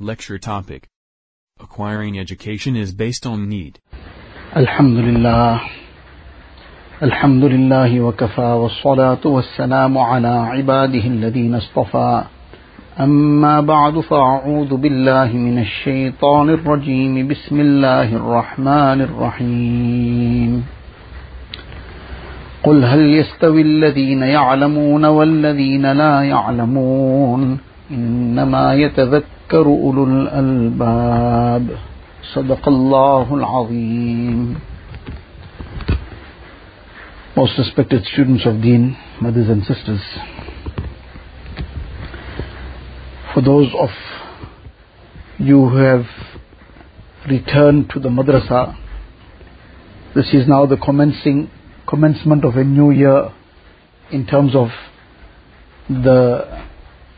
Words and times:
Lecture 0.00 0.38
topic 0.38 0.88
Acquiring 1.60 2.18
education 2.18 2.76
is 2.76 2.92
based 2.92 3.26
on 3.26 3.48
need. 3.48 3.78
الحمد 4.56 4.98
لله 4.98 5.60
الحمد 7.02 7.44
لله 7.44 8.00
وكفى 8.00 8.40
والصلاة 8.40 9.24
والسلام 9.24 9.98
على 9.98 10.28
عباده 10.28 11.04
الذين 11.06 11.54
اصطفى 11.54 12.24
أما 13.00 13.60
بعد 13.60 14.00
فأعوذ 14.00 14.76
بالله 14.76 15.32
من 15.32 15.58
الشيطان 15.58 16.50
الرجيم 16.50 17.28
بسم 17.28 17.60
الله 17.60 18.16
الرحمن 18.16 19.00
الرحيم 19.00 20.64
قل 22.62 22.84
هل 22.84 23.14
يستوي 23.14 23.62
الذين 23.62 24.22
يعلمون 24.22 25.04
والذين 25.04 25.92
لا 25.92 26.22
يعلمون 26.22 27.58
إنما 27.90 28.74
يتذكر 28.74 29.26
أولو 29.53 30.03
الألباب 30.03 31.67
صدق 32.33 32.67
الله 32.67 33.33
العظيم 33.33 34.55
Most 37.35 37.57
respected 37.57 38.05
students 38.05 38.45
of 38.45 38.61
Deen, 38.61 38.97
mothers 39.21 39.47
and 39.47 39.63
sisters, 39.63 40.01
for 43.33 43.41
those 43.41 43.69
of 43.79 43.89
you 45.39 45.65
who 45.69 45.77
have 45.77 46.05
returned 47.29 47.89
to 47.89 47.99
the 47.99 48.09
madrasa, 48.09 48.75
this 50.13 50.27
is 50.33 50.45
now 50.47 50.65
the 50.65 50.75
commencing 50.75 51.49
commencement 51.87 52.43
of 52.43 52.57
a 52.57 52.63
new 52.63 52.91
year 52.91 53.31
in 54.11 54.25
terms 54.25 54.53
of 54.53 54.67
the 55.89 56.63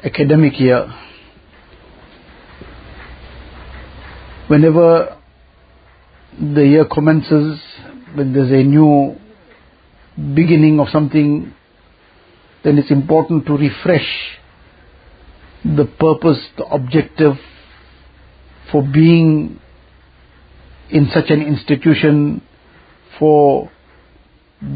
academic 0.04 0.60
year. 0.60 0.88
Whenever 4.49 5.17
the 6.41 6.67
year 6.67 6.87
commences, 6.87 7.61
when 8.15 8.33
there's 8.33 8.51
a 8.51 8.63
new 8.65 9.17
beginning 10.35 10.81
of 10.81 10.89
something, 10.89 11.53
then 12.65 12.79
it's 12.79 12.91
important 12.91 13.45
to 13.47 13.57
refresh 13.57 14.09
the 15.65 15.85
purpose, 15.85 16.39
the 16.57 16.65
objective 16.65 17.35
for 18.73 18.83
being 18.83 19.61
in 20.91 21.11
such 21.13 21.29
an 21.29 21.43
institution, 21.43 22.41
for 23.19 23.71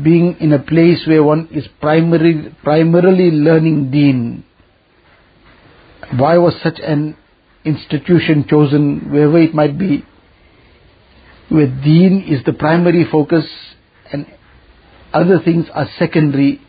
being 0.02 0.36
in 0.38 0.52
a 0.52 0.58
place 0.58 1.06
where 1.06 1.25
one 1.25 1.48
is 1.50 1.66
primary, 1.80 2.54
primarily 2.62 3.30
learning 3.30 3.91
deen. 3.91 4.44
Why 6.16 6.36
was 6.36 6.54
such 6.62 6.78
an 6.78 7.16
institution 7.64 8.44
chosen, 8.48 9.10
wherever 9.10 9.38
it 9.38 9.55
might 9.55 9.78
be, 9.78 10.05
where 11.48 11.66
deen 11.66 12.24
is 12.28 12.44
the 12.44 12.52
primary 12.52 13.04
focus 13.10 13.44
and 14.12 14.27
other 15.12 15.38
things 15.38 15.66
are 15.72 15.86
secondary. 15.98 16.60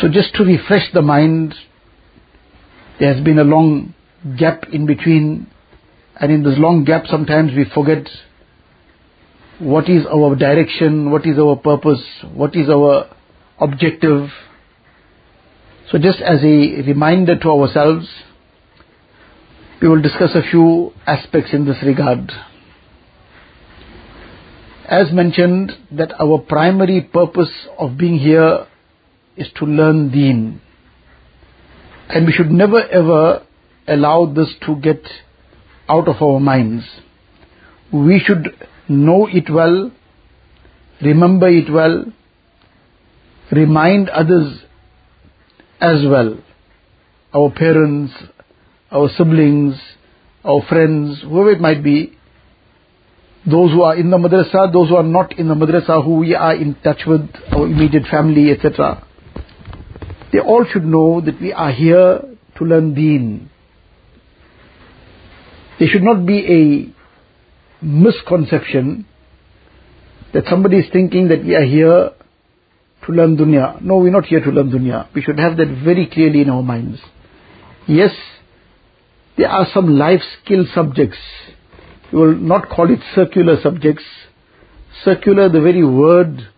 So 0.00 0.08
just 0.08 0.34
to 0.34 0.44
refresh 0.44 0.92
the 0.92 1.02
mind, 1.02 1.54
there 2.98 3.14
has 3.14 3.22
been 3.22 3.38
a 3.38 3.44
long 3.44 3.94
gap 4.36 4.64
in 4.72 4.86
between, 4.86 5.46
and 6.20 6.32
in 6.32 6.42
this 6.42 6.58
long 6.58 6.84
gap 6.84 7.06
sometimes 7.06 7.52
we 7.54 7.64
forget 7.72 8.08
what 9.58 9.88
is 9.88 10.04
our 10.06 10.34
direction, 10.36 11.10
what 11.10 11.26
is 11.26 11.38
our 11.38 11.56
purpose, 11.56 12.02
what 12.34 12.54
is 12.54 12.68
our 12.68 13.08
objective. 13.60 14.30
So 15.90 15.98
just 15.98 16.20
as 16.20 16.40
a 16.42 16.82
reminder 16.82 17.38
to 17.38 17.50
ourselves, 17.50 18.08
we 19.80 19.88
will 19.88 20.02
discuss 20.02 20.34
a 20.34 20.42
few 20.42 20.92
aspects 21.06 21.50
in 21.52 21.64
this 21.64 21.76
regard. 21.84 22.32
As 24.88 25.12
mentioned, 25.12 25.72
that 25.92 26.12
our 26.20 26.38
primary 26.38 27.02
purpose 27.02 27.52
of 27.78 27.96
being 27.96 28.18
here 28.18 28.66
is 29.36 29.48
to 29.56 29.66
learn 29.66 30.10
deen. 30.10 30.60
And 32.08 32.26
we 32.26 32.32
should 32.32 32.50
never 32.50 32.80
ever 32.80 33.46
allow 33.86 34.26
this 34.26 34.54
to 34.66 34.74
get 34.76 35.02
out 35.88 36.08
of 36.08 36.20
our 36.22 36.40
minds. 36.40 36.84
We 37.92 38.18
should 38.18 38.54
know 38.88 39.28
it 39.30 39.48
well, 39.50 39.92
remember 41.00 41.48
it 41.48 41.70
well, 41.70 42.06
remind 43.52 44.08
others 44.08 44.62
as 45.80 46.04
well. 46.06 46.38
Our 47.34 47.50
parents, 47.50 48.12
our 48.90 49.08
siblings, 49.16 49.74
our 50.44 50.62
friends, 50.68 51.20
whoever 51.22 51.50
it 51.50 51.60
might 51.60 51.82
be, 51.82 52.18
those 53.44 53.70
who 53.72 53.82
are 53.82 53.96
in 53.96 54.10
the 54.10 54.16
madrasa, 54.16 54.72
those 54.72 54.88
who 54.88 54.96
are 54.96 55.02
not 55.02 55.38
in 55.38 55.48
the 55.48 55.54
madrasa, 55.54 56.04
who 56.04 56.16
we 56.16 56.34
are 56.34 56.54
in 56.54 56.74
touch 56.82 57.02
with, 57.06 57.28
our 57.52 57.66
immediate 57.66 58.06
family, 58.10 58.50
etc. 58.50 59.06
They 60.32 60.40
all 60.40 60.66
should 60.70 60.84
know 60.84 61.20
that 61.20 61.40
we 61.40 61.52
are 61.52 61.72
here 61.72 62.20
to 62.58 62.64
learn 62.64 62.94
deen. 62.94 63.50
There 65.78 65.88
should 65.88 66.02
not 66.02 66.26
be 66.26 66.94
a 67.80 67.84
misconception 67.84 69.06
that 70.34 70.44
somebody 70.50 70.78
is 70.78 70.86
thinking 70.92 71.28
that 71.28 71.44
we 71.44 71.54
are 71.54 71.64
here 71.64 72.10
to 73.06 73.12
learn 73.12 73.36
dunya. 73.36 73.80
No, 73.80 73.96
we're 73.98 74.10
not 74.10 74.26
here 74.26 74.40
to 74.40 74.50
learn 74.50 74.70
dunya. 74.70 75.08
We 75.14 75.22
should 75.22 75.38
have 75.38 75.56
that 75.56 75.68
very 75.84 76.06
clearly 76.06 76.42
in 76.42 76.50
our 76.50 76.62
minds. 76.62 77.00
Yes, 77.86 78.10
there 79.38 79.48
are 79.48 79.66
some 79.72 79.96
life 79.98 80.20
skill 80.42 80.64
subjects 80.74 81.18
we 82.12 82.18
will 82.18 82.36
not 82.36 82.68
call 82.68 82.90
it 82.90 83.00
circular 83.14 83.60
subjects. 83.62 84.04
Circular, 85.04 85.48
the 85.48 85.60
very 85.60 85.84
word 85.84 86.48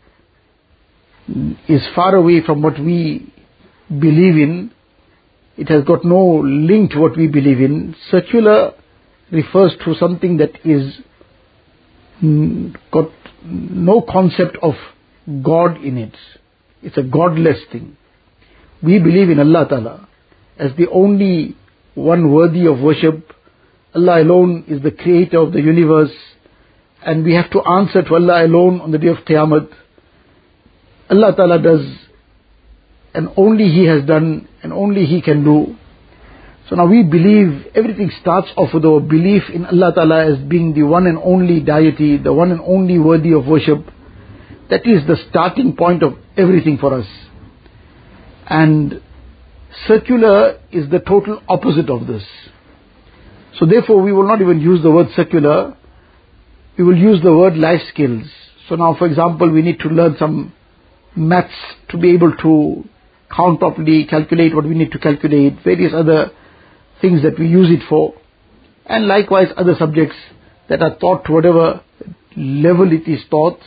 is 1.69 1.87
far 1.95 2.15
away 2.15 2.43
from 2.45 2.63
what 2.63 2.79
we 2.79 3.33
believe 3.89 4.37
in. 4.37 4.71
It 5.57 5.69
has 5.69 5.85
got 5.85 6.05
no 6.05 6.41
link 6.45 6.93
to 6.93 7.01
what 7.01 7.17
we 7.17 7.27
believe 7.27 7.61
in. 7.61 7.97
Circular 8.11 8.73
refers 9.33 9.75
to 9.85 9.95
something 9.95 10.37
that 10.37 10.53
is 10.65 11.01
got 12.93 13.11
no 13.43 14.03
concept 14.03 14.57
of 14.63 14.75
God 15.43 15.83
in 15.83 15.99
it. 15.99 16.15
It's 16.83 16.97
a 16.97 17.03
godless 17.03 17.59
thing. 17.73 17.97
We 18.83 18.99
believe 18.99 19.31
in 19.31 19.41
Allah 19.41 19.67
Ta'ala 19.69 20.09
as 20.59 20.71
the 20.77 20.89
only 20.91 21.57
one 21.95 22.33
worthy 22.33 22.67
of 22.67 22.81
worship 22.81 23.33
Allah 23.95 24.23
alone 24.23 24.65
is 24.69 24.83
the 24.83 24.93
creator 24.93 25.39
of 25.39 25.53
the 25.53 25.61
universe 25.61 26.13
and 27.05 27.25
we 27.25 27.35
have 27.35 27.51
to 27.51 27.61
answer 27.63 28.03
to 28.03 28.15
Allah 28.15 28.45
alone 28.47 28.81
on 28.81 28.93
the 28.93 28.99
day 28.99 29.09
of 29.09 29.19
Qiyamah. 29.19 29.69
Allah 31.11 31.35
Ta'ala 31.35 31.61
does 31.61 31.85
and 33.15 33.31
only 33.37 33.69
He 33.69 33.87
has 33.87 34.05
done 34.05 34.49
and 34.63 34.73
only 34.73 35.07
He 35.07 35.21
can 35.21 35.43
do. 35.43 35.77
So 36.69 36.77
now 36.77 36.87
we 36.87 37.03
believe, 37.03 37.67
everything 37.75 38.13
starts 38.21 38.49
off 38.57 38.73
with 38.73 38.85
our 38.85 39.01
belief 39.01 39.43
in 39.53 39.67
Allah 39.67 39.93
Ta'ala 39.93 40.33
as 40.33 40.39
being 40.39 40.73
the 40.73 40.85
one 40.85 41.09
and 41.09 41.19
only 41.19 41.59
deity, 41.59 42.17
the 42.17 42.33
one 42.33 42.53
and 42.53 42.61
only 42.61 42.97
worthy 43.01 43.33
of 43.33 43.47
worship. 43.47 43.85
That 44.69 44.87
is 44.87 45.05
the 45.05 45.17
starting 45.31 45.75
point 45.75 46.05
of 46.05 46.17
everything 46.37 46.79
for 46.79 46.95
us. 46.95 47.07
And 48.47 49.03
circular 49.87 50.59
is 50.73 50.91
the 50.91 50.99
total 51.01 51.43
opposite 51.49 51.91
of 51.91 52.07
this. 52.07 52.25
So 53.59 53.67
therefore 53.67 54.03
we 54.03 54.13
will 54.13 54.27
not 54.27 54.41
even 54.41 54.61
use 54.61 54.83
the 54.83 54.91
word 54.91 55.09
circular. 55.15 55.77
we 56.79 56.85
will 56.85 56.97
use 56.97 57.23
the 57.23 57.37
word 57.37 57.57
life 57.57 57.83
skills. 57.93 58.27
So 58.69 58.77
now 58.77 58.95
for 58.95 59.07
example 59.07 59.51
we 59.51 59.63
need 59.63 59.81
to 59.81 59.89
learn 59.89 60.17
some 60.19 60.53
maths 61.17 61.55
to 61.91 61.99
be 61.99 62.13
able 62.15 62.37
to 62.37 62.85
count 63.35 63.61
properly, 63.61 64.07
calculate 64.07 64.55
what 64.55 64.65
we 64.65 64.75
need 64.75 64.93
to 64.93 64.99
calculate, 64.99 65.59
various 65.63 65.93
other 65.95 66.31
things 67.01 67.23
that 67.23 67.39
we 67.39 67.47
use 67.47 67.71
it 67.71 67.87
for. 67.89 68.15
And 68.87 69.07
likewise 69.07 69.49
other 69.57 69.75
subjects 69.79 70.17
that 70.69 70.83
are 70.83 70.97
taught 70.99 71.25
to 71.27 71.33
whatever 71.33 71.83
level 72.37 72.93
it 72.93 73.09
is 73.09 73.21
taught. 73.31 73.59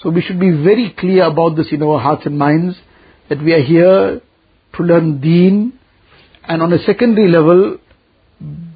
So 0.00 0.10
we 0.10 0.22
should 0.22 0.40
be 0.40 0.50
very 0.50 0.94
clear 0.98 1.24
about 1.24 1.56
this 1.56 1.68
in 1.72 1.82
our 1.82 1.98
hearts 1.98 2.26
and 2.26 2.38
minds 2.38 2.76
that 3.28 3.42
we 3.42 3.52
are 3.52 3.62
here 3.62 4.20
to 4.76 4.82
learn 4.82 5.20
deen 5.20 5.78
and 6.44 6.62
on 6.62 6.72
a 6.72 6.78
secondary 6.78 7.30
level 7.30 7.78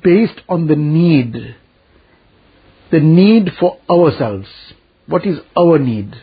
based 0.03 0.41
on 0.49 0.67
the 0.67 0.77
need. 0.77 1.56
The 2.91 3.00
need 3.00 3.50
for 3.59 3.79
ourselves. 3.91 4.49
What 5.06 5.27
is 5.27 5.39
our 5.56 5.79
need? 5.79 6.15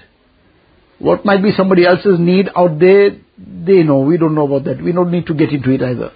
What 1.00 1.26
might 1.26 1.44
be 1.44 1.52
somebody 1.56 1.86
else's 1.86 2.20
need 2.20 2.50
out 2.56 2.80
there, 2.80 3.12
they 3.38 3.84
know. 3.84 4.00
We 4.00 4.18
don't 4.18 4.34
know 4.34 4.46
about 4.46 4.64
that. 4.66 4.84
We 4.84 4.92
don't 4.92 5.12
need 5.12 5.28
to 5.28 5.34
get 5.34 5.50
into 5.50 5.72
it 5.72 5.82
either. 5.82 6.12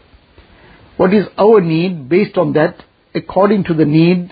What 0.98 1.14
is 1.14 1.26
our 1.38 1.62
need 1.62 2.10
based 2.10 2.38
on 2.38 2.54
that, 2.54 2.84
according 3.14 3.66
to 3.66 3.74
the 3.74 3.86
need, 3.86 4.32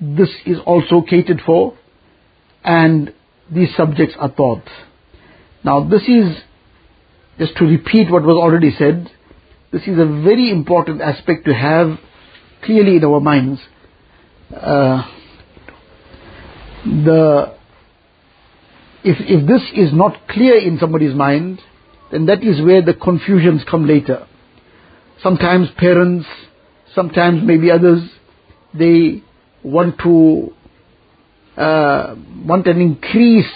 this 0.00 0.30
is 0.46 0.58
also 0.66 1.02
catered 1.02 1.40
for 1.44 1.76
and 2.64 3.12
these 3.50 3.68
subjects 3.76 4.14
are 4.18 4.30
taught. 4.30 4.64
Now 5.64 5.88
this 5.88 6.02
is, 6.02 6.36
just 7.38 7.56
to 7.56 7.64
repeat 7.64 8.10
what 8.10 8.22
was 8.22 8.36
already 8.36 8.70
said, 8.76 9.10
this 9.72 9.82
is 9.82 9.98
a 9.98 10.04
very 10.04 10.50
important 10.50 11.00
aspect 11.00 11.46
to 11.46 11.54
have 11.54 11.98
clearly 12.62 12.96
in 12.96 13.04
our 13.04 13.20
minds, 13.20 13.60
uh, 14.54 15.02
the 16.84 17.56
if 19.04 19.16
if 19.20 19.46
this 19.46 19.62
is 19.74 19.92
not 19.92 20.28
clear 20.28 20.58
in 20.58 20.78
somebody's 20.78 21.14
mind, 21.14 21.60
then 22.10 22.26
that 22.26 22.44
is 22.44 22.60
where 22.60 22.82
the 22.82 22.94
confusions 22.94 23.62
come 23.68 23.86
later. 23.86 24.26
Sometimes 25.22 25.68
parents, 25.76 26.26
sometimes 26.94 27.42
maybe 27.42 27.70
others, 27.70 28.02
they 28.74 29.22
want 29.62 29.98
to 30.00 30.52
uh, 31.56 32.14
want 32.44 32.66
an 32.66 32.80
increase 32.80 33.50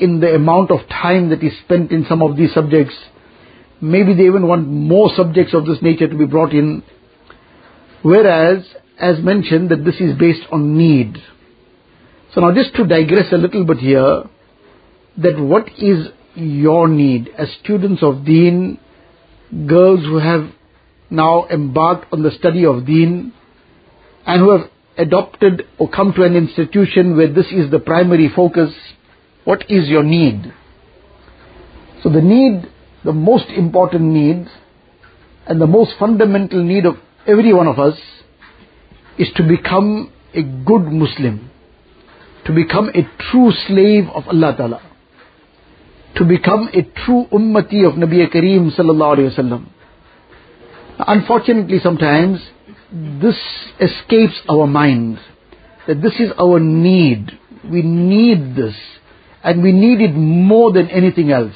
in 0.00 0.20
the 0.20 0.34
amount 0.34 0.70
of 0.70 0.80
time 0.88 1.30
that 1.30 1.42
is 1.42 1.52
spent 1.64 1.90
in 1.92 2.06
some 2.08 2.22
of 2.22 2.36
these 2.36 2.52
subjects. 2.52 2.94
Maybe 3.80 4.14
they 4.14 4.24
even 4.24 4.46
want 4.46 4.66
more 4.66 5.10
subjects 5.14 5.54
of 5.54 5.66
this 5.66 5.78
nature 5.82 6.08
to 6.08 6.16
be 6.16 6.26
brought 6.26 6.52
in. 6.52 6.82
Whereas, 8.02 8.64
as 8.98 9.18
mentioned, 9.20 9.70
that 9.70 9.84
this 9.84 9.96
is 9.96 10.16
based 10.18 10.46
on 10.50 10.76
need. 10.76 11.16
So 12.34 12.40
now 12.40 12.54
just 12.54 12.74
to 12.76 12.86
digress 12.86 13.32
a 13.32 13.38
little 13.38 13.64
bit 13.64 13.78
here, 13.78 14.24
that 15.18 15.38
what 15.38 15.68
is 15.78 16.08
your 16.34 16.88
need 16.88 17.28
as 17.36 17.48
students 17.64 18.02
of 18.02 18.24
deen, 18.24 18.78
girls 19.66 20.00
who 20.00 20.18
have 20.18 20.50
now 21.10 21.46
embarked 21.48 22.12
on 22.12 22.22
the 22.22 22.30
study 22.30 22.64
of 22.64 22.86
deen, 22.86 23.32
and 24.26 24.40
who 24.40 24.50
have 24.50 24.70
adopted 24.96 25.62
or 25.78 25.88
come 25.88 26.12
to 26.12 26.22
an 26.22 26.36
institution 26.36 27.16
where 27.16 27.32
this 27.32 27.46
is 27.46 27.70
the 27.70 27.78
primary 27.78 28.30
focus, 28.34 28.72
what 29.48 29.62
is 29.70 29.88
your 29.88 30.02
need? 30.02 30.52
So 32.02 32.10
the 32.10 32.20
need, 32.20 32.68
the 33.02 33.14
most 33.14 33.46
important 33.48 34.02
need, 34.02 34.46
and 35.46 35.58
the 35.58 35.66
most 35.66 35.92
fundamental 35.98 36.62
need 36.62 36.84
of 36.84 36.96
every 37.26 37.54
one 37.54 37.66
of 37.66 37.78
us 37.78 37.98
is 39.18 39.28
to 39.36 39.42
become 39.42 40.12
a 40.34 40.42
good 40.42 40.82
Muslim, 40.82 41.50
to 42.44 42.52
become 42.52 42.90
a 42.90 43.08
true 43.30 43.50
slave 43.66 44.04
of 44.14 44.28
Allah 44.28 44.54
Ta'ala, 44.54 44.82
to 46.16 46.26
become 46.26 46.68
a 46.74 46.82
true 47.06 47.24
ummati 47.32 47.88
of 47.88 47.94
Nabi 47.94 48.30
Kareem 48.30 48.70
Sallallahu 48.78 49.16
Alaihi 49.16 49.38
Wasallam. 49.38 49.66
Unfortunately 50.98 51.78
sometimes 51.82 52.38
this 53.22 53.38
escapes 53.80 54.38
our 54.46 54.66
mind, 54.66 55.18
that 55.86 56.02
this 56.02 56.20
is 56.20 56.32
our 56.38 56.60
need. 56.60 57.30
We 57.64 57.80
need 57.80 58.54
this, 58.54 58.76
and 59.42 59.62
we 59.62 59.72
need 59.72 60.00
it 60.00 60.12
more 60.14 60.72
than 60.72 60.88
anything 60.90 61.30
else. 61.30 61.54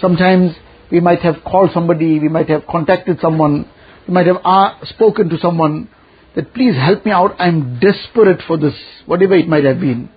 Sometimes 0.00 0.52
we 0.90 1.00
might 1.00 1.20
have 1.20 1.36
called 1.44 1.70
somebody, 1.72 2.18
we 2.18 2.28
might 2.28 2.48
have 2.48 2.66
contacted 2.66 3.18
someone, 3.20 3.68
we 4.06 4.14
might 4.14 4.26
have 4.26 4.38
uh, 4.44 4.74
spoken 4.84 5.28
to 5.28 5.38
someone 5.38 5.88
that 6.34 6.54
please 6.54 6.74
help 6.74 7.04
me 7.04 7.12
out, 7.12 7.34
I'm 7.38 7.78
desperate 7.78 8.42
for 8.46 8.56
this, 8.56 8.74
whatever 9.06 9.34
it 9.34 9.48
might 9.48 9.64
have 9.64 9.80
been. 9.80 10.10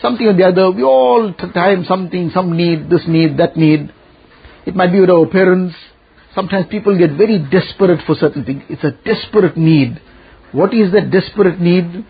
Something 0.00 0.26
or 0.26 0.36
the 0.36 0.44
other, 0.44 0.70
we 0.70 0.82
all 0.82 1.32
time 1.34 1.84
something, 1.86 2.30
some 2.34 2.56
need, 2.56 2.90
this 2.90 3.02
need, 3.06 3.36
that 3.38 3.56
need. 3.56 3.92
It 4.66 4.74
might 4.74 4.90
be 4.90 5.00
with 5.00 5.10
our 5.10 5.26
parents, 5.26 5.74
Sometimes 6.34 6.66
people 6.70 6.96
get 6.96 7.10
very 7.16 7.38
desperate 7.38 8.00
for 8.06 8.14
certain 8.14 8.44
things. 8.44 8.62
It's 8.68 8.84
a 8.84 8.92
desperate 9.04 9.56
need. 9.56 10.00
What 10.52 10.72
is 10.72 10.92
that 10.92 11.10
desperate 11.10 11.60
need? 11.60 12.06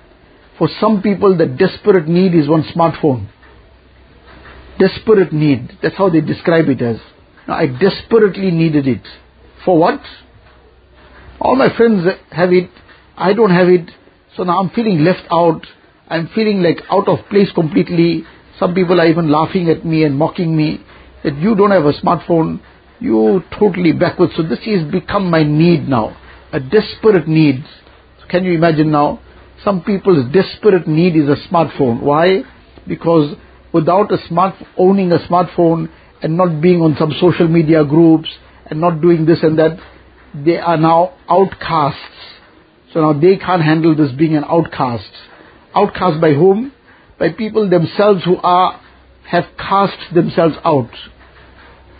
For 0.58 0.68
some 0.80 1.02
people, 1.02 1.36
the 1.36 1.46
desperate 1.46 2.06
need 2.06 2.34
is 2.34 2.48
one 2.48 2.62
smartphone. 2.62 3.28
Desperate 4.82 5.32
need. 5.32 5.78
That's 5.82 5.96
how 5.96 6.08
they 6.10 6.20
describe 6.20 6.68
it 6.68 6.82
as. 6.82 6.96
Now, 7.46 7.54
I 7.54 7.66
desperately 7.66 8.50
needed 8.50 8.88
it. 8.88 9.02
For 9.64 9.78
what? 9.78 10.00
All 11.40 11.54
my 11.56 11.68
friends 11.76 12.04
have 12.30 12.52
it. 12.52 12.70
I 13.16 13.32
don't 13.32 13.50
have 13.50 13.68
it. 13.68 13.90
So 14.36 14.42
now 14.42 14.60
I'm 14.60 14.70
feeling 14.70 15.04
left 15.04 15.26
out. 15.30 15.66
I'm 16.08 16.28
feeling 16.34 16.62
like 16.62 16.78
out 16.90 17.06
of 17.08 17.18
place 17.30 17.50
completely. 17.52 18.24
Some 18.58 18.74
people 18.74 19.00
are 19.00 19.06
even 19.06 19.30
laughing 19.30 19.68
at 19.68 19.84
me 19.84 20.04
and 20.04 20.16
mocking 20.16 20.56
me 20.56 20.84
that 21.22 21.36
you 21.38 21.54
don't 21.54 21.70
have 21.70 21.84
a 21.84 21.92
smartphone 21.92 22.60
you 23.02 23.42
totally 23.58 23.92
backwards. 23.92 24.32
So 24.36 24.42
this 24.42 24.60
has 24.64 24.90
become 24.90 25.30
my 25.30 25.42
need 25.42 25.88
now, 25.88 26.16
a 26.52 26.60
desperate 26.60 27.26
need. 27.28 27.64
So 28.20 28.26
can 28.28 28.44
you 28.44 28.52
imagine 28.52 28.90
now? 28.90 29.20
Some 29.64 29.82
people's 29.82 30.32
desperate 30.32 30.86
need 30.86 31.16
is 31.16 31.28
a 31.28 31.36
smartphone. 31.48 32.02
Why? 32.02 32.42
Because 32.86 33.36
without 33.72 34.12
a 34.12 34.18
smart, 34.28 34.54
owning 34.76 35.12
a 35.12 35.18
smartphone 35.18 35.88
and 36.22 36.36
not 36.36 36.60
being 36.60 36.80
on 36.80 36.96
some 36.98 37.12
social 37.20 37.48
media 37.48 37.84
groups 37.84 38.28
and 38.66 38.80
not 38.80 39.00
doing 39.00 39.26
this 39.26 39.42
and 39.42 39.58
that, 39.58 39.78
they 40.34 40.58
are 40.58 40.76
now 40.76 41.14
outcasts. 41.28 41.98
So 42.92 43.00
now 43.00 43.18
they 43.18 43.36
can't 43.36 43.62
handle 43.62 43.96
this 43.96 44.12
being 44.12 44.36
an 44.36 44.44
outcast. 44.44 45.10
Outcast 45.74 46.20
by 46.20 46.32
whom? 46.32 46.72
By 47.18 47.30
people 47.30 47.68
themselves 47.68 48.24
who 48.24 48.36
are, 48.36 48.80
have 49.26 49.44
cast 49.56 50.14
themselves 50.14 50.54
out. 50.64 50.90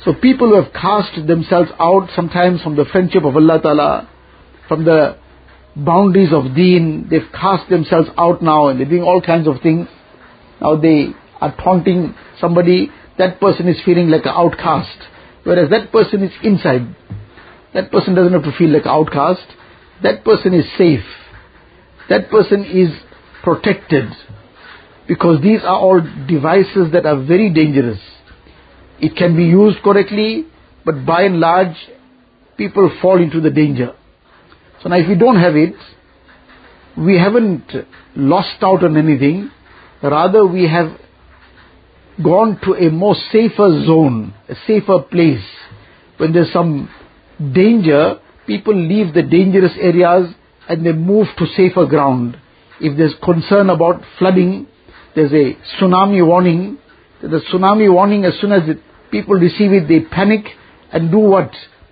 So 0.05 0.13
people 0.15 0.49
who 0.49 0.63
have 0.63 0.73
cast 0.73 1.27
themselves 1.27 1.71
out 1.79 2.09
sometimes 2.15 2.63
from 2.63 2.77
the 2.77 2.85
friendship 2.85 3.25
of 3.25 3.37
Allah 3.37 3.61
Ta'ala, 3.63 4.09
from 4.69 4.85
the 4.85 5.17
boundaries 5.77 6.33
of 6.33 6.55
deen, 6.55 7.07
they've 7.09 7.31
cast 7.33 7.71
themselves 7.71 8.09
out 8.19 8.43
now 8.43 8.69
and 8.69 8.81
they're 8.81 8.89
doing 8.89 9.03
all 9.03 9.23
kinds 9.23 9.47
of 9.47 9.61
things. 9.63 9.89
Now 10.61 10.77
they 10.77 11.11
are 11.43 11.55
taunting 11.57 12.15
somebody, 12.41 12.91
that 13.19 13.41
person 13.41 13.69
is 13.69 13.77
feeling 13.85 14.09
like 14.09 14.25
an 14.25 14.33
outcast. 14.35 14.99
Whereas 15.45 15.71
that 15.71 15.91
person 15.91 16.23
is 16.23 16.33
inside. 16.43 16.95
That 17.75 17.91
person 17.91 18.15
doesn't 18.15 18.33
have 18.33 18.45
to 18.45 18.53
feel 18.57 18.71
like 18.71 18.85
an 18.85 18.91
outcast. 18.91 19.47
That 20.03 20.25
person 20.25 20.55
is 20.55 20.65
safe. 20.79 21.05
That 22.09 22.31
person 22.31 22.65
is 22.65 22.91
protected. 23.43 24.11
Because 25.09 25.43
these 25.43 25.61
are 25.63 25.79
all 25.79 26.01
devices 26.29 26.93
that 26.93 27.07
are 27.07 27.23
very 27.25 27.53
dangerous. 27.53 28.01
It 29.01 29.17
can 29.17 29.37
be 29.37 29.45
used 29.45 29.83
correctly, 29.83 30.47
but 30.85 31.05
by 31.05 31.23
and 31.23 31.41
large, 31.41 31.77
people 32.57 32.89
fall 33.03 33.21
into 33.21 33.41
the 33.41 33.51
danger. 33.51 33.95
So 34.83 34.89
now 34.89 34.97
if 34.97 35.09
we 35.09 35.17
don't 35.17 35.41
have 35.41 35.57
it, 35.57 35.75
we 36.97 37.19
haven't 37.19 37.65
lost 38.15 38.63
out 38.63 38.85
on 38.85 38.97
anything, 38.97 39.51
rather 40.03 40.47
we 40.47 40.69
have 40.69 40.99
gone 42.23 42.59
to 42.65 42.75
a 42.75 42.91
more 42.91 43.15
safer 43.31 43.85
zone, 43.87 44.35
a 44.49 44.55
safer 44.67 45.01
place. 45.01 45.45
When 46.17 46.33
there's 46.33 46.53
some 46.53 46.91
danger, 47.53 48.21
people 48.47 48.75
leave 48.75 49.15
the 49.15 49.23
dangerous 49.23 49.73
areas 49.81 50.35
and 50.69 50.85
they 50.85 50.93
move 50.93 51.29
to 51.39 51.47
safer 51.57 51.87
ground. 51.87 52.37
If 52.81 52.97
there's 52.97 53.15
concern 53.23 53.71
about 53.71 54.03
flooding, 54.19 54.67
there's 55.15 55.33
a 55.33 55.57
tsunami 55.81 56.27
warning, 56.27 56.79
the 57.21 57.41
tsunami 57.53 57.93
warning 57.93 58.25
as 58.25 58.35
soon 58.41 58.53
as 58.53 58.69
it 58.69 58.79
people 59.13 59.35
receive 59.35 59.73
it, 59.73 59.87
they 59.87 60.01
panic 60.01 60.47
and 60.91 61.11
do 61.13 61.19
what? 61.19 61.51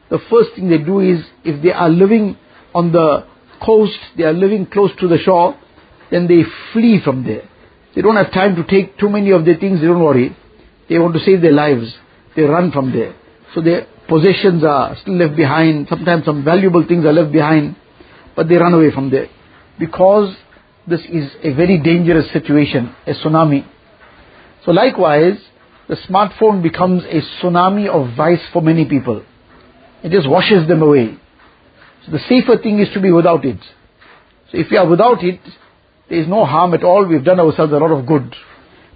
The 0.09 0.19
first 0.31 0.57
thing 0.57 0.69
they 0.69 0.79
do 0.79 0.99
is, 1.01 1.25
if 1.45 1.63
they 1.63 1.71
are 1.71 1.89
living 1.89 2.37
on 2.75 2.91
the 2.91 3.27
coast, 3.65 3.99
they 4.17 4.25
are 4.25 4.33
living 4.33 4.67
close 4.67 4.91
to 4.99 5.07
the 5.07 5.19
shore, 5.19 5.57
then 6.11 6.27
they 6.27 6.43
flee 6.73 7.01
from 7.05 7.25
there. 7.25 7.49
They 7.95 8.03
don't 8.03 8.17
have 8.17 8.33
time 8.33 8.57
to 8.57 8.65
take 8.65 8.99
too 8.99 9.09
many 9.09 9.31
of 9.33 9.45
their 9.45 9.57
things, 9.57 9.81
they 9.81 9.87
don't 9.87 10.03
worry. 10.03 10.37
They 10.89 10.99
want 10.99 11.15
to 11.15 11.21
save 11.21 11.41
their 11.41 11.53
lives. 11.53 11.95
They 12.37 12.43
run 12.43 12.73
from 12.73 12.93
there. 12.93 13.15
So 13.55 13.61
their 13.61 13.87
possessions 14.09 14.65
are 14.65 14.97
still 14.97 15.15
left 15.15 15.37
behind. 15.37 15.89
Sometimes 15.89 16.25
some 16.25 16.45
valuable 16.45 16.87
things 16.87 17.05
are 17.05 17.13
left 17.13 17.33
behind. 17.33 17.77
But 18.37 18.49
they 18.49 18.57
run 18.57 18.75
away 18.75 18.91
from 18.93 19.11
there. 19.11 19.29
Because 19.79 20.37
this 20.87 21.01
is 21.01 21.31
a 21.43 21.53
very 21.55 21.79
dangerous 21.79 22.31
situation, 22.33 22.95
a 23.07 23.13
tsunami. 23.13 23.67
So 24.65 24.73
likewise, 24.73 25.39
the 25.89 25.97
smartphone 25.97 26.63
becomes 26.63 27.03
a 27.05 27.21
tsunami 27.21 27.89
of 27.89 28.17
vice 28.17 28.43
for 28.53 28.63
many 28.63 28.85
people. 28.85 29.25
It 30.03 30.11
just 30.11 30.29
washes 30.29 30.67
them 30.69 30.83
away. 30.83 31.19
So 32.07 32.13
the 32.13 32.21
safer 32.29 32.57
thing 32.59 32.79
is 32.79 32.89
to 32.95 33.01
be 33.01 33.11
without 33.11 33.45
it. 33.45 33.61
So 34.51 34.59
if 34.59 34.71
we 34.71 34.77
are 34.77 34.89
without 34.89 35.23
it, 35.23 35.41
there 36.11 36.21
is 36.21 36.29
no 36.29 36.45
harm 36.45 36.75
at 36.75 36.85
all. 36.85 37.07
We've 37.07 37.25
done 37.25 37.41
ourselves 37.41 37.73
a 37.73 37.77
lot 37.77 37.93
of 37.93 38.05
good. 38.05 38.35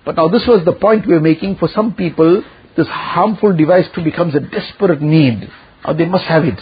But 0.04 0.16
now 0.16 0.28
this 0.28 0.46
was 0.46 0.64
the 0.64 0.72
point 0.72 1.06
we 1.06 1.14
were 1.14 1.20
making. 1.20 1.56
For 1.56 1.68
some 1.68 1.94
people, 1.94 2.42
this 2.76 2.88
harmful 2.88 3.56
device 3.56 3.86
too 3.94 4.04
becomes 4.04 4.34
a 4.34 4.40
desperate 4.40 5.00
need. 5.00 5.48
They 5.96 6.06
must 6.06 6.24
have 6.24 6.44
it. 6.44 6.60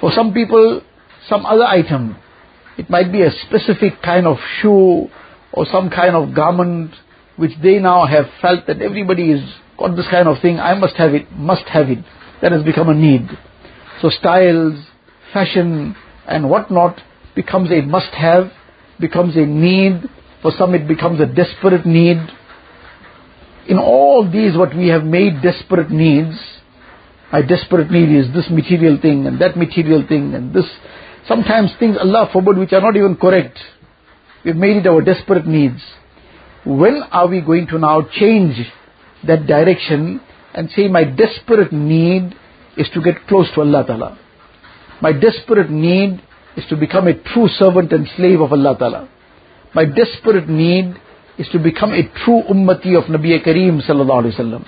For 0.00 0.12
some 0.12 0.34
people, 0.34 0.82
some 1.28 1.46
other 1.46 1.64
item. 1.64 2.16
It 2.76 2.90
might 2.90 3.10
be 3.10 3.22
a 3.22 3.30
specific 3.46 4.02
kind 4.02 4.26
of 4.26 4.36
shoe 4.60 5.08
or 5.52 5.66
some 5.72 5.88
kind 5.88 6.14
of 6.14 6.34
garment 6.34 6.92
which 7.36 7.52
they 7.62 7.78
now 7.78 8.06
have 8.06 8.26
felt 8.42 8.66
that 8.66 8.82
everybody 8.82 9.30
is 9.30 9.42
got 9.78 9.94
this 9.94 10.08
kind 10.10 10.26
of 10.26 10.40
thing, 10.42 10.58
I 10.58 10.74
must 10.74 10.96
have 10.96 11.14
it, 11.14 11.30
must 11.32 11.64
have 11.68 11.88
it. 11.88 11.98
That 12.42 12.52
has 12.52 12.62
become 12.64 12.88
a 12.88 12.94
need. 12.94 13.28
So 14.02 14.10
styles, 14.10 14.74
fashion 15.32 15.96
and 16.26 16.50
whatnot 16.50 17.00
becomes 17.34 17.70
a 17.70 17.80
must 17.82 18.12
have, 18.14 18.50
becomes 19.00 19.36
a 19.36 19.46
need. 19.46 20.02
For 20.42 20.52
some 20.58 20.74
it 20.74 20.86
becomes 20.86 21.20
a 21.20 21.26
desperate 21.26 21.86
need. 21.86 22.18
In 23.68 23.78
all 23.78 24.28
these 24.30 24.56
what 24.56 24.74
we 24.74 24.88
have 24.88 25.04
made 25.04 25.42
desperate 25.42 25.90
needs, 25.90 26.36
my 27.30 27.42
desperate 27.42 27.90
need 27.90 28.08
is 28.08 28.32
this 28.32 28.48
material 28.50 28.98
thing 29.00 29.26
and 29.26 29.40
that 29.40 29.56
material 29.56 30.06
thing 30.08 30.34
and 30.34 30.54
this 30.54 30.64
Sometimes 31.28 31.70
things, 31.78 31.96
Allah 32.00 32.30
forbid, 32.32 32.56
which 32.56 32.72
are 32.72 32.80
not 32.80 32.96
even 32.96 33.14
correct. 33.14 33.58
We've 34.44 34.56
made 34.56 34.78
it 34.78 34.86
our 34.86 35.02
desperate 35.02 35.46
needs. 35.46 35.82
When 36.64 37.02
are 37.12 37.28
we 37.28 37.42
going 37.42 37.66
to 37.68 37.78
now 37.78 38.08
change 38.10 38.56
that 39.26 39.46
direction 39.46 40.22
and 40.54 40.70
say 40.70 40.88
my 40.88 41.04
desperate 41.04 41.70
need 41.70 42.34
is 42.78 42.88
to 42.94 43.02
get 43.02 43.26
close 43.28 43.46
to 43.54 43.60
Allah 43.60 43.84
Ta'ala. 43.86 44.18
My 45.02 45.12
desperate 45.12 45.70
need 45.70 46.22
is 46.58 46.64
to 46.70 46.76
become 46.76 47.06
a 47.06 47.14
true 47.14 47.48
servant 47.48 47.92
and 47.92 48.08
slave 48.16 48.40
of 48.40 48.52
Allah 48.52 48.76
Ta'ala. 48.76 49.08
My 49.74 49.84
desperate 49.84 50.48
need 50.48 50.96
is 51.38 51.48
to 51.52 51.58
become 51.60 51.92
a 51.92 52.02
true 52.24 52.42
ummati 52.50 52.98
of 52.98 53.04
Nabi 53.04 53.30
Kareem 53.46 53.80
sallallahu 53.88 54.24
alaihi 54.24 54.36
wasallam. 54.38 54.66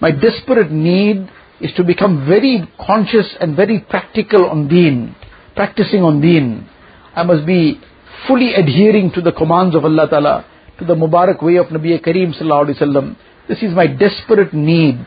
My 0.00 0.12
desperate 0.12 0.70
need 0.70 1.28
is 1.60 1.72
to 1.76 1.84
become 1.84 2.26
very 2.26 2.66
conscious 2.80 3.36
and 3.38 3.54
very 3.54 3.80
practical 3.80 4.46
on 4.46 4.66
deen, 4.68 5.14
practicing 5.54 6.02
on 6.02 6.22
deen. 6.22 6.66
I 7.14 7.22
must 7.22 7.44
be 7.46 7.78
fully 8.26 8.54
adhering 8.54 9.12
to 9.12 9.20
the 9.20 9.32
commands 9.32 9.76
of 9.76 9.84
Allah 9.84 10.08
Ta'ala, 10.08 10.46
to 10.78 10.86
the 10.86 10.94
Mubarak 10.94 11.42
way 11.42 11.56
of 11.56 11.66
Nabi 11.66 12.02
Kareem 12.02 12.32
sallallahu 12.40 12.70
alaihi 12.70 12.80
wasallam. 12.80 13.16
This 13.46 13.62
is 13.62 13.74
my 13.74 13.86
desperate 13.86 14.54
need. 14.54 15.04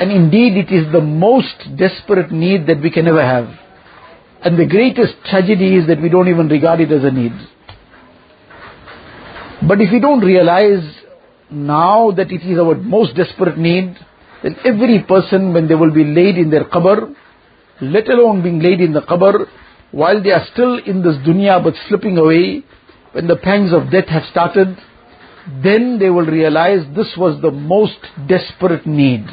And 0.00 0.10
indeed 0.10 0.56
it 0.56 0.72
is 0.72 0.90
the 0.90 1.00
most 1.00 1.54
desperate 1.78 2.32
need 2.32 2.66
that 2.66 2.82
we 2.82 2.90
can 2.90 3.06
ever 3.06 3.22
have. 3.22 3.63
And 4.44 4.58
the 4.58 4.66
greatest 4.66 5.14
tragedy 5.24 5.76
is 5.76 5.86
that 5.86 6.00
we 6.02 6.10
don't 6.10 6.28
even 6.28 6.48
regard 6.48 6.80
it 6.80 6.92
as 6.92 7.02
a 7.02 7.10
need. 7.10 7.32
But 9.66 9.80
if 9.80 9.90
we 9.90 10.00
don't 10.00 10.20
realize 10.20 10.84
now 11.50 12.10
that 12.10 12.30
it 12.30 12.42
is 12.42 12.58
our 12.58 12.74
most 12.74 13.16
desperate 13.16 13.56
need, 13.56 13.96
then 14.42 14.56
every 14.66 15.02
person 15.02 15.54
when 15.54 15.66
they 15.66 15.74
will 15.74 15.92
be 15.92 16.04
laid 16.04 16.36
in 16.36 16.50
their 16.50 16.64
qabr, 16.64 17.14
let 17.80 18.08
alone 18.08 18.42
being 18.42 18.60
laid 18.60 18.82
in 18.82 18.92
the 18.92 19.00
qabr, 19.00 19.46
while 19.92 20.22
they 20.22 20.32
are 20.32 20.46
still 20.52 20.78
in 20.78 21.02
this 21.02 21.16
dunya 21.26 21.62
but 21.62 21.74
slipping 21.88 22.18
away, 22.18 22.62
when 23.12 23.26
the 23.26 23.36
pangs 23.36 23.72
of 23.72 23.90
death 23.90 24.08
have 24.08 24.24
started, 24.30 24.76
then 25.62 25.98
they 25.98 26.10
will 26.10 26.26
realize 26.26 26.80
this 26.94 27.14
was 27.16 27.40
the 27.40 27.50
most 27.50 27.98
desperate 28.28 28.86
need. 28.86 29.24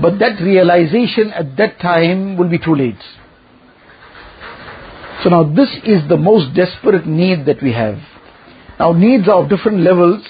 But 0.00 0.18
that 0.20 0.40
realization 0.40 1.30
at 1.32 1.56
that 1.58 1.80
time 1.80 2.38
will 2.38 2.48
be 2.48 2.58
too 2.58 2.74
late. 2.74 3.02
So 5.22 5.28
now 5.28 5.44
this 5.44 5.68
is 5.84 6.08
the 6.08 6.16
most 6.16 6.54
desperate 6.54 7.06
need 7.06 7.46
that 7.46 7.62
we 7.62 7.72
have. 7.72 7.98
Now 8.78 8.92
needs 8.92 9.28
are 9.28 9.42
of 9.42 9.50
different 9.50 9.80
levels. 9.80 10.24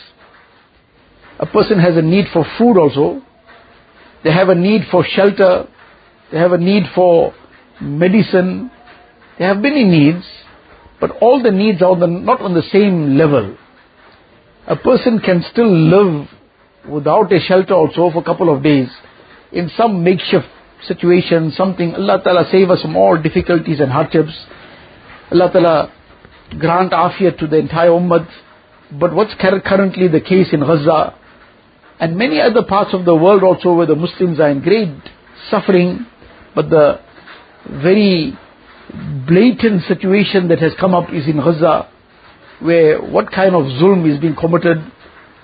A 1.38 1.46
person 1.46 1.78
has 1.78 1.96
a 1.96 2.02
need 2.02 2.26
for 2.32 2.44
food 2.58 2.76
also. 2.76 3.22
They 4.24 4.32
have 4.32 4.48
a 4.48 4.54
need 4.54 4.82
for 4.90 5.04
shelter. 5.04 5.68
They 6.32 6.38
have 6.38 6.52
a 6.52 6.58
need 6.58 6.84
for 6.94 7.34
medicine. 7.80 8.70
They 9.38 9.44
have 9.44 9.58
many 9.58 9.84
needs, 9.84 10.24
but 11.00 11.12
all 11.22 11.42
the 11.42 11.50
needs 11.50 11.80
are 11.80 11.96
not 11.96 12.40
on 12.40 12.54
the 12.54 12.62
same 12.70 13.16
level. 13.16 13.56
A 14.66 14.76
person 14.76 15.18
can 15.20 15.44
still 15.50 15.72
live 15.72 16.28
without 16.88 17.32
a 17.32 17.40
shelter 17.40 17.74
also 17.74 18.10
for 18.10 18.18
a 18.18 18.24
couple 18.24 18.54
of 18.54 18.62
days 18.62 18.88
in 19.52 19.70
some 19.76 20.04
makeshift 20.04 20.46
situation, 20.86 21.52
something. 21.52 21.94
Allah 21.94 22.20
Ta'ala 22.22 22.48
save 22.50 22.70
us 22.70 22.82
from 22.82 22.96
all 22.96 23.20
difficulties 23.20 23.80
and 23.80 23.90
hardships. 23.90 24.32
Allah 25.32 25.50
Ta'ala 25.52 25.92
grant 26.58 26.92
afiyat 26.92 27.38
to 27.38 27.46
the 27.46 27.56
entire 27.56 27.90
ummah. 27.90 28.26
But 28.92 29.14
what's 29.14 29.34
currently 29.34 30.08
the 30.08 30.20
case 30.20 30.48
in 30.52 30.60
Gaza 30.60 31.14
and 32.00 32.16
many 32.16 32.40
other 32.40 32.64
parts 32.64 32.92
of 32.94 33.04
the 33.04 33.14
world 33.14 33.42
also 33.42 33.74
where 33.74 33.86
the 33.86 33.94
Muslims 33.94 34.40
are 34.40 34.50
in 34.50 34.60
great 34.60 34.88
suffering, 35.50 36.06
but 36.54 36.70
the 36.70 36.98
very 37.82 38.36
blatant 39.28 39.84
situation 39.84 40.48
that 40.48 40.58
has 40.58 40.72
come 40.80 40.94
up 40.94 41.12
is 41.12 41.28
in 41.28 41.36
Gaza, 41.36 41.88
where 42.60 43.00
what 43.00 43.30
kind 43.30 43.54
of 43.54 43.64
zulm 43.64 44.10
is 44.12 44.18
being 44.18 44.34
committed 44.34 44.78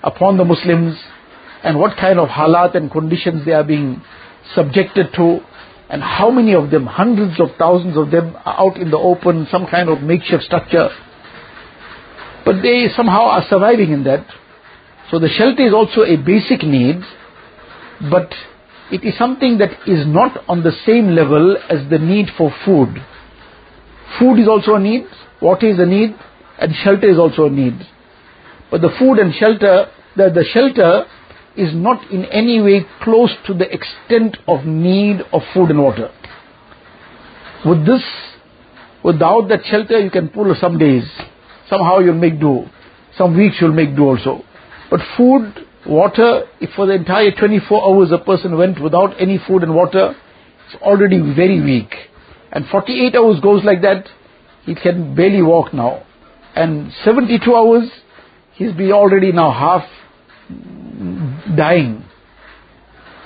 upon 0.03 0.37
the 0.37 0.43
Muslims 0.43 0.97
and 1.63 1.79
what 1.79 1.95
kind 1.97 2.19
of 2.19 2.27
halat 2.27 2.75
and 2.75 2.91
conditions 2.91 3.45
they 3.45 3.53
are 3.53 3.63
being 3.63 4.01
subjected 4.53 5.07
to 5.15 5.39
and 5.89 6.03
how 6.03 6.29
many 6.29 6.53
of 6.53 6.69
them, 6.69 6.85
hundreds 6.85 7.39
of 7.39 7.49
thousands 7.57 7.97
of 7.97 8.11
them 8.11 8.35
are 8.43 8.67
out 8.67 8.77
in 8.77 8.91
the 8.91 8.97
open, 8.97 9.47
some 9.49 9.67
kind 9.67 9.89
of 9.89 10.01
makeshift 10.01 10.43
structure. 10.43 10.89
But 12.45 12.61
they 12.61 12.89
somehow 12.95 13.25
are 13.27 13.45
surviving 13.49 13.91
in 13.91 14.03
that. 14.03 14.25
So 15.11 15.19
the 15.19 15.29
shelter 15.29 15.65
is 15.65 15.73
also 15.73 16.03
a 16.03 16.17
basic 16.17 16.63
need, 16.63 16.99
but 18.11 18.33
it 18.91 19.03
is 19.03 19.17
something 19.17 19.57
that 19.59 19.71
is 19.87 20.05
not 20.05 20.43
on 20.49 20.63
the 20.63 20.73
same 20.85 21.15
level 21.15 21.57
as 21.69 21.89
the 21.89 21.99
need 21.99 22.27
for 22.37 22.53
food. 22.65 23.01
Food 24.19 24.39
is 24.39 24.47
also 24.47 24.75
a 24.75 24.79
need, 24.79 25.05
water 25.41 25.67
is 25.67 25.79
a 25.79 25.85
need, 25.85 26.15
and 26.59 26.75
shelter 26.83 27.09
is 27.09 27.17
also 27.17 27.45
a 27.45 27.49
need. 27.49 27.75
But 28.69 28.81
the 28.81 28.89
food 28.99 29.19
and 29.19 29.33
shelter, 29.33 29.89
the, 30.15 30.29
the 30.29 30.43
shelter 30.53 31.05
is 31.57 31.73
not 31.73 32.11
in 32.11 32.25
any 32.25 32.61
way 32.61 32.85
close 33.01 33.31
to 33.47 33.53
the 33.53 33.67
extent 33.73 34.37
of 34.47 34.65
need 34.65 35.21
of 35.33 35.41
food 35.53 35.71
and 35.71 35.81
water. 35.81 36.11
With 37.65 37.85
this, 37.85 38.03
without 39.03 39.49
that 39.49 39.65
shelter, 39.65 39.99
you 39.99 40.11
can 40.11 40.29
pull 40.29 40.55
some 40.59 40.77
days. 40.77 41.03
Somehow 41.69 41.99
you'll 41.99 42.13
make 42.13 42.39
do. 42.39 42.65
Some 43.17 43.35
weeks 43.35 43.55
you'll 43.59 43.73
make 43.73 43.95
do 43.95 44.03
also. 44.03 44.43
But 44.91 45.01
food, 45.17 45.65
water, 45.85 46.43
if 46.61 46.69
for 46.75 46.85
the 46.85 46.93
entire 46.93 47.31
24 47.31 47.83
hours 47.83 48.11
a 48.11 48.19
person 48.19 48.57
went 48.57 48.81
without 48.81 49.19
any 49.19 49.39
food 49.47 49.63
and 49.63 49.75
water, 49.75 50.15
it's 50.67 50.81
already 50.81 51.19
very 51.35 51.59
weak. 51.59 51.93
And 52.51 52.65
48 52.67 53.15
hours 53.15 53.39
goes 53.41 53.63
like 53.63 53.81
that, 53.81 54.07
he 54.63 54.75
can 54.75 55.15
barely 55.15 55.41
walk 55.41 55.73
now. 55.73 56.03
And 56.55 56.93
72 57.03 57.55
hours, 57.55 57.89
he's 58.53 58.73
be 58.73 58.91
already 58.91 59.31
now 59.31 59.51
half 59.51 59.83
dying. 61.55 62.05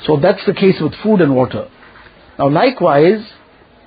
So 0.06 0.18
that's 0.18 0.44
the 0.46 0.54
case 0.54 0.76
with 0.82 0.94
food 1.04 1.22
and 1.22 1.36
water. 1.36 1.70
Now 2.38 2.50
likewise, 2.50 3.24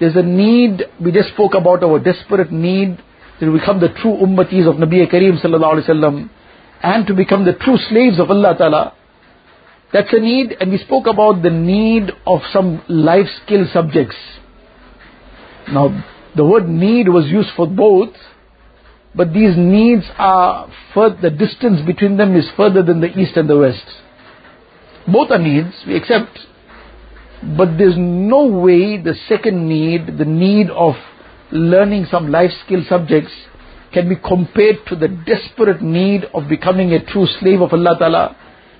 there's 0.00 0.16
a 0.16 0.22
need, 0.22 0.84
we 1.00 1.12
just 1.12 1.30
spoke 1.30 1.54
about 1.54 1.82
our 1.82 1.98
desperate 1.98 2.52
need 2.52 2.98
to 3.40 3.52
become 3.52 3.80
the 3.80 3.88
true 3.88 4.16
ummatis 4.22 4.68
of 4.68 4.76
Nabi 4.76 5.10
Kareem 5.10 5.40
sallallahu 5.42 5.74
alaihi 5.74 5.88
wasallam 5.88 6.30
and 6.82 7.06
to 7.06 7.14
become 7.14 7.44
the 7.44 7.54
true 7.54 7.76
slaves 7.88 8.20
of 8.20 8.30
Allah 8.30 8.54
Ta'ala. 8.56 8.94
That's 9.92 10.12
a 10.12 10.20
need 10.20 10.56
and 10.60 10.70
we 10.70 10.78
spoke 10.78 11.06
about 11.06 11.42
the 11.42 11.50
need 11.50 12.10
of 12.26 12.40
some 12.52 12.82
life 12.88 13.26
skill 13.44 13.66
subjects. 13.72 14.16
Now 15.68 16.04
the 16.36 16.44
word 16.44 16.68
need 16.68 17.08
was 17.08 17.26
used 17.26 17.50
for 17.56 17.66
both, 17.66 18.14
but 19.16 19.32
these 19.32 19.56
needs 19.56 20.04
are, 20.18 20.68
further, 20.92 21.30
the 21.30 21.30
distance 21.30 21.80
between 21.86 22.16
them 22.16 22.34
is 22.34 22.46
further 22.56 22.82
than 22.82 23.00
the 23.00 23.16
east 23.18 23.36
and 23.36 23.48
the 23.48 23.58
west. 23.58 23.84
Both 25.06 25.30
are 25.30 25.38
needs, 25.38 25.72
we 25.86 25.96
accept. 25.96 26.38
But 27.56 27.78
there's 27.78 27.96
no 27.96 28.46
way 28.46 28.96
the 28.96 29.14
second 29.28 29.68
need, 29.68 30.18
the 30.18 30.24
need 30.24 30.70
of 30.70 30.94
learning 31.52 32.06
some 32.10 32.30
life 32.30 32.50
skill 32.64 32.82
subjects, 32.88 33.30
can 33.92 34.08
be 34.08 34.16
compared 34.16 34.84
to 34.88 34.96
the 34.96 35.08
desperate 35.08 35.80
need 35.80 36.24
of 36.34 36.48
becoming 36.48 36.92
a 36.92 37.04
true 37.04 37.26
slave 37.38 37.60
of 37.60 37.72
Allah 37.72 37.96
Ta'ala, 37.98 38.36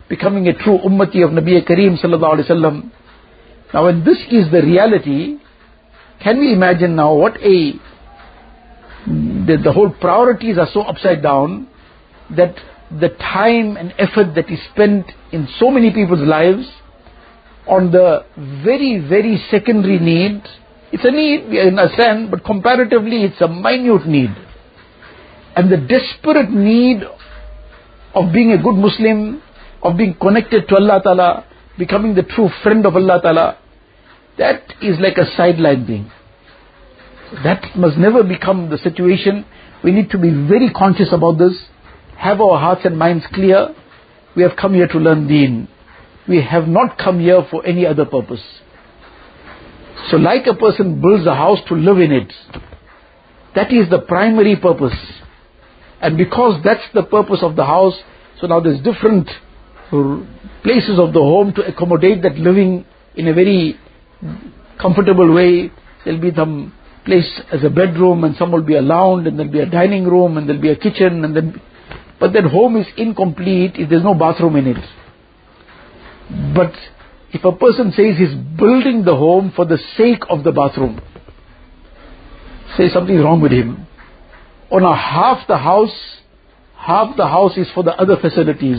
becoming 0.08 0.48
a 0.48 0.52
true 0.52 0.78
ummati 0.84 1.22
of 1.22 1.30
Nabi 1.30 1.64
Kareem 1.64 2.02
Sallallahu 2.02 2.40
Alaihi 2.40 2.50
Wasallam. 2.50 2.90
Now 3.72 3.84
when 3.84 4.04
this 4.04 4.18
is 4.30 4.50
the 4.50 4.62
reality, 4.62 5.38
can 6.20 6.40
we 6.40 6.52
imagine 6.52 6.96
now 6.96 7.14
what 7.14 7.36
a, 7.40 7.74
the, 9.06 9.58
the 9.62 9.73
whole 9.73 9.90
priorities 9.90 10.58
are 10.58 10.68
so 10.73 10.82
upside 10.82 11.23
down 11.23 11.68
that 12.37 12.54
the 12.90 13.08
time 13.08 13.76
and 13.76 13.92
effort 13.99 14.34
that 14.34 14.50
is 14.50 14.58
spent 14.73 15.06
in 15.32 15.49
so 15.58 15.70
many 15.70 15.92
people's 15.92 16.26
lives 16.26 16.66
on 17.66 17.90
the 17.90 18.25
very, 18.64 19.04
very 19.06 19.42
secondary 19.50 19.99
need. 19.99 20.42
It's 20.92 21.04
a 21.04 21.11
need, 21.11 21.49
we 21.49 21.61
understand, 21.61 22.30
but 22.30 22.44
comparatively 22.44 23.25
it's 23.25 23.40
a 23.40 23.49
minute 23.49 24.06
need. 24.06 24.30
And 25.56 25.70
the 25.70 25.76
desperate 25.76 26.50
need 26.50 27.02
of 28.14 28.32
being 28.32 28.52
a 28.52 28.62
good 28.62 28.76
Muslim, 28.76 29.42
of 29.82 29.96
being 29.96 30.14
connected 30.14 30.68
to 30.68 30.76
Allah 30.76 31.00
Ta'ala, 31.02 31.46
becoming 31.78 32.14
the 32.14 32.23
true 32.23 32.49
friend 32.62 32.87
of 32.87 32.96
Allah 32.96 33.20
Ta'ala, 33.20 33.58
that 34.38 34.62
is 34.82 34.99
like 35.00 35.16
a 35.16 35.26
sideline 35.37 35.87
thing. 35.87 36.11
That 37.42 37.76
must 37.76 37.96
never 37.96 38.22
become 38.22 38.70
the 38.70 38.78
situation. 38.78 39.44
We 39.82 39.92
need 39.92 40.10
to 40.10 40.18
be 40.18 40.30
very 40.30 40.70
conscious 40.70 41.12
about 41.12 41.38
this 41.38 41.54
have 42.16 42.40
our 42.40 42.58
hearts 42.58 42.82
and 42.84 42.98
minds 42.98 43.24
clear. 43.32 43.74
We 44.36 44.42
have 44.42 44.56
come 44.56 44.74
here 44.74 44.88
to 44.88 44.98
learn 44.98 45.26
deen. 45.26 45.68
We 46.26 46.40
have 46.40 46.66
not 46.66 46.98
come 46.98 47.20
here 47.20 47.46
for 47.50 47.64
any 47.66 47.86
other 47.86 48.04
purpose. 48.04 48.42
So 50.10 50.16
like 50.16 50.46
a 50.46 50.54
person 50.54 51.00
builds 51.00 51.26
a 51.26 51.34
house 51.34 51.58
to 51.68 51.74
live 51.74 51.98
in 51.98 52.12
it, 52.12 52.32
that 53.54 53.72
is 53.72 53.88
the 53.90 54.00
primary 54.00 54.56
purpose. 54.56 54.98
And 56.00 56.16
because 56.16 56.62
that's 56.64 56.82
the 56.92 57.02
purpose 57.02 57.40
of 57.42 57.56
the 57.56 57.64
house, 57.64 57.94
so 58.40 58.46
now 58.46 58.60
there's 58.60 58.80
different 58.82 59.28
places 60.62 60.98
of 60.98 61.12
the 61.12 61.20
home 61.20 61.52
to 61.54 61.66
accommodate 61.66 62.22
that 62.22 62.36
living 62.36 62.84
in 63.14 63.28
a 63.28 63.34
very 63.34 63.78
comfortable 64.80 65.32
way. 65.32 65.70
There'll 66.04 66.20
be 66.20 66.32
some 66.34 66.72
place 67.04 67.40
as 67.52 67.62
a 67.64 67.70
bedroom 67.70 68.25
and 68.25 68.37
some 68.37 68.50
will 68.50 68.62
be 68.62 68.76
a 68.76 68.82
lounge 68.82 69.26
and 69.26 69.38
there'll 69.38 69.52
be 69.52 69.61
a 69.61 69.66
dining 69.66 70.04
room 70.04 70.37
and 70.37 70.49
there'll 70.49 70.62
be 70.62 70.70
a 70.70 70.76
kitchen 70.76 71.25
and 71.25 71.37
then, 71.37 71.61
but 72.18 72.32
that 72.32 72.44
home 72.44 72.76
is 72.76 72.87
incomplete 72.96 73.73
if 73.76 73.90
there's 73.90 74.02
no 74.02 74.14
bathroom 74.14 74.56
in 74.56 74.68
it. 74.68 76.54
But 76.54 76.73
if 77.32 77.44
a 77.44 77.52
person 77.52 77.92
says 77.92 78.16
he's 78.16 78.34
building 78.58 79.04
the 79.04 79.16
home 79.16 79.52
for 79.54 79.64
the 79.64 79.78
sake 79.96 80.23
of 80.30 80.44
the 80.44 80.52
bathroom, 80.52 81.00
say 82.76 82.88
something 82.88 83.18
wrong 83.18 83.40
with 83.40 83.52
him. 83.52 83.87
Or 84.70 84.80
now 84.80 84.94
half 84.94 85.46
the 85.46 85.58
house, 85.58 85.94
half 86.76 87.16
the 87.16 87.26
house 87.26 87.56
is 87.56 87.68
for 87.75 87.82
the 87.82 87.92
other 87.92 88.16
facilities. 88.16 88.78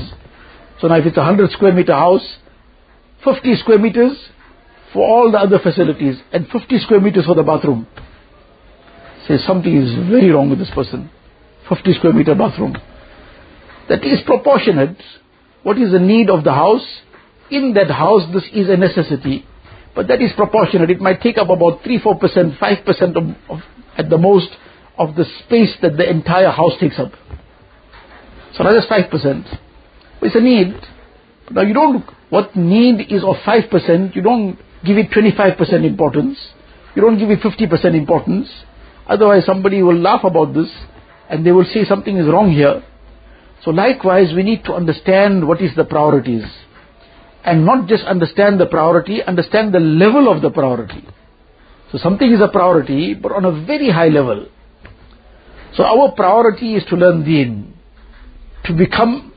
So 0.81 0.87
now 0.87 0.95
if 0.95 1.05
it's 1.05 1.17
a 1.17 1.21
100 1.21 1.51
square 1.51 1.73
meter 1.73 1.93
house, 1.93 2.37
50 3.23 3.55
square 3.57 3.79
meters 3.79 4.17
for 4.93 5.07
all 5.07 5.31
the 5.31 5.37
other 5.37 5.59
facilities 5.59 6.17
and 6.31 6.47
50 6.49 6.79
square 6.79 7.01
meters 7.01 7.25
for 7.25 7.35
the 7.35 7.43
bathroom. 7.43 7.87
Say 9.27 9.37
something 9.45 9.75
is 9.75 9.93
very 10.09 10.29
wrong 10.29 10.49
with 10.49 10.59
this 10.59 10.69
person. 10.71 11.09
50 11.69 11.93
square 11.95 12.13
meter 12.13 12.35
bathroom. 12.35 12.75
That 13.89 14.03
is 14.03 14.19
proportionate. 14.25 15.01
What 15.63 15.77
is 15.79 15.91
the 15.91 15.99
need 15.99 16.29
of 16.29 16.43
the 16.43 16.53
house? 16.53 16.85
In 17.49 17.73
that 17.73 17.89
house, 17.89 18.23
this 18.33 18.43
is 18.53 18.69
a 18.69 18.77
necessity. 18.77 19.45
But 19.95 20.07
that 20.09 20.21
is 20.21 20.31
proportionate. 20.35 20.89
It 20.89 20.99
might 20.99 21.21
take 21.21 21.37
up 21.37 21.49
about 21.49 21.83
3, 21.83 21.99
4%, 21.99 22.57
5% 22.57 23.15
of, 23.15 23.35
of, 23.49 23.63
at 23.97 24.09
the 24.09 24.17
most 24.17 24.49
of 24.97 25.15
the 25.15 25.25
space 25.45 25.75
that 25.81 25.97
the 25.97 26.09
entire 26.09 26.51
house 26.51 26.73
takes 26.79 26.99
up. 26.99 27.11
So 28.57 28.63
that 28.63 28.75
is 28.75 28.85
5%. 28.85 29.59
It's 30.21 30.35
a 30.35 30.39
need. 30.39 30.75
Now 31.51 31.61
you 31.61 31.73
don't, 31.73 32.03
what 32.29 32.55
need 32.55 33.11
is 33.11 33.23
of 33.23 33.35
5%, 33.37 34.15
you 34.15 34.21
don't 34.21 34.57
give 34.85 34.97
it 34.97 35.11
25% 35.11 35.85
importance. 35.85 36.37
You 36.95 37.01
don't 37.01 37.17
give 37.17 37.29
it 37.29 37.39
50% 37.39 37.95
importance. 37.95 38.49
Otherwise 39.07 39.45
somebody 39.45 39.83
will 39.83 39.97
laugh 39.97 40.23
about 40.23 40.53
this 40.53 40.69
and 41.29 41.45
they 41.45 41.51
will 41.51 41.65
say 41.65 41.85
something 41.85 42.17
is 42.17 42.27
wrong 42.27 42.51
here. 42.51 42.83
So 43.63 43.71
likewise 43.71 44.33
we 44.35 44.43
need 44.43 44.63
to 44.65 44.73
understand 44.73 45.47
what 45.47 45.61
is 45.61 45.75
the 45.75 45.85
priorities. 45.85 46.45
And 47.43 47.65
not 47.65 47.87
just 47.87 48.03
understand 48.03 48.59
the 48.59 48.65
priority, 48.65 49.21
understand 49.23 49.73
the 49.73 49.79
level 49.79 50.31
of 50.31 50.41
the 50.41 50.49
priority. 50.49 51.05
So 51.91 51.99
something 51.99 52.31
is 52.31 52.41
a 52.41 52.47
priority, 52.47 53.13
but 53.13 53.31
on 53.31 53.45
a 53.45 53.65
very 53.65 53.91
high 53.91 54.07
level. 54.07 54.47
So 55.75 55.83
our 55.83 56.11
priority 56.11 56.75
is 56.75 56.83
to 56.89 56.95
learn 56.95 57.23
deen, 57.23 57.73
to 58.65 58.73
become 58.73 59.33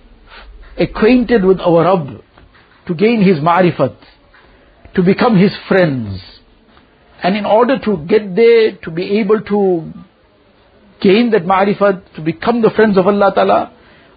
acquainted 0.78 1.44
with 1.44 1.60
our 1.60 1.84
Rabb, 1.84 2.22
to 2.86 2.94
gain 2.94 3.22
His 3.22 3.38
ma'rifat, 3.38 3.96
to 4.94 5.02
become 5.02 5.36
His 5.36 5.52
friends. 5.68 6.20
And 7.22 7.36
in 7.36 7.44
order 7.44 7.78
to 7.78 7.96
get 8.06 8.36
there, 8.36 8.76
to 8.82 8.90
be 8.90 9.18
able 9.18 9.40
to 9.40 9.92
gain 11.00 11.30
that 11.30 11.44
ma'rifat, 11.44 12.14
to 12.14 12.20
become 12.22 12.62
the 12.62 12.70
friends 12.70 12.96
of 12.96 13.06
Allah 13.06 13.32
Ta'ala, 13.34 13.72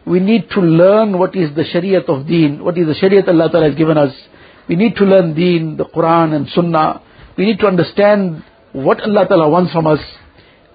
we 0.05 0.19
need 0.19 0.49
to 0.51 0.61
learn 0.61 1.17
what 1.17 1.35
is 1.35 1.53
the 1.55 1.63
Shariat 1.63 2.09
of 2.09 2.27
Deen, 2.27 2.63
what 2.63 2.77
is 2.77 2.87
the 2.87 2.93
Shariat 2.93 3.27
Allah 3.27 3.49
Ta'ala 3.49 3.69
has 3.69 3.75
given 3.75 3.97
us. 3.97 4.13
We 4.67 4.75
need 4.75 4.95
to 4.97 5.03
learn 5.03 5.33
Deen, 5.33 5.77
the 5.77 5.85
Quran 5.85 6.35
and 6.35 6.47
Sunnah. 6.49 7.01
We 7.37 7.45
need 7.45 7.59
to 7.59 7.67
understand 7.67 8.43
what 8.71 9.01
Allah 9.01 9.27
Ta'ala 9.27 9.49
wants 9.49 9.71
from 9.73 9.87
us. 9.87 9.99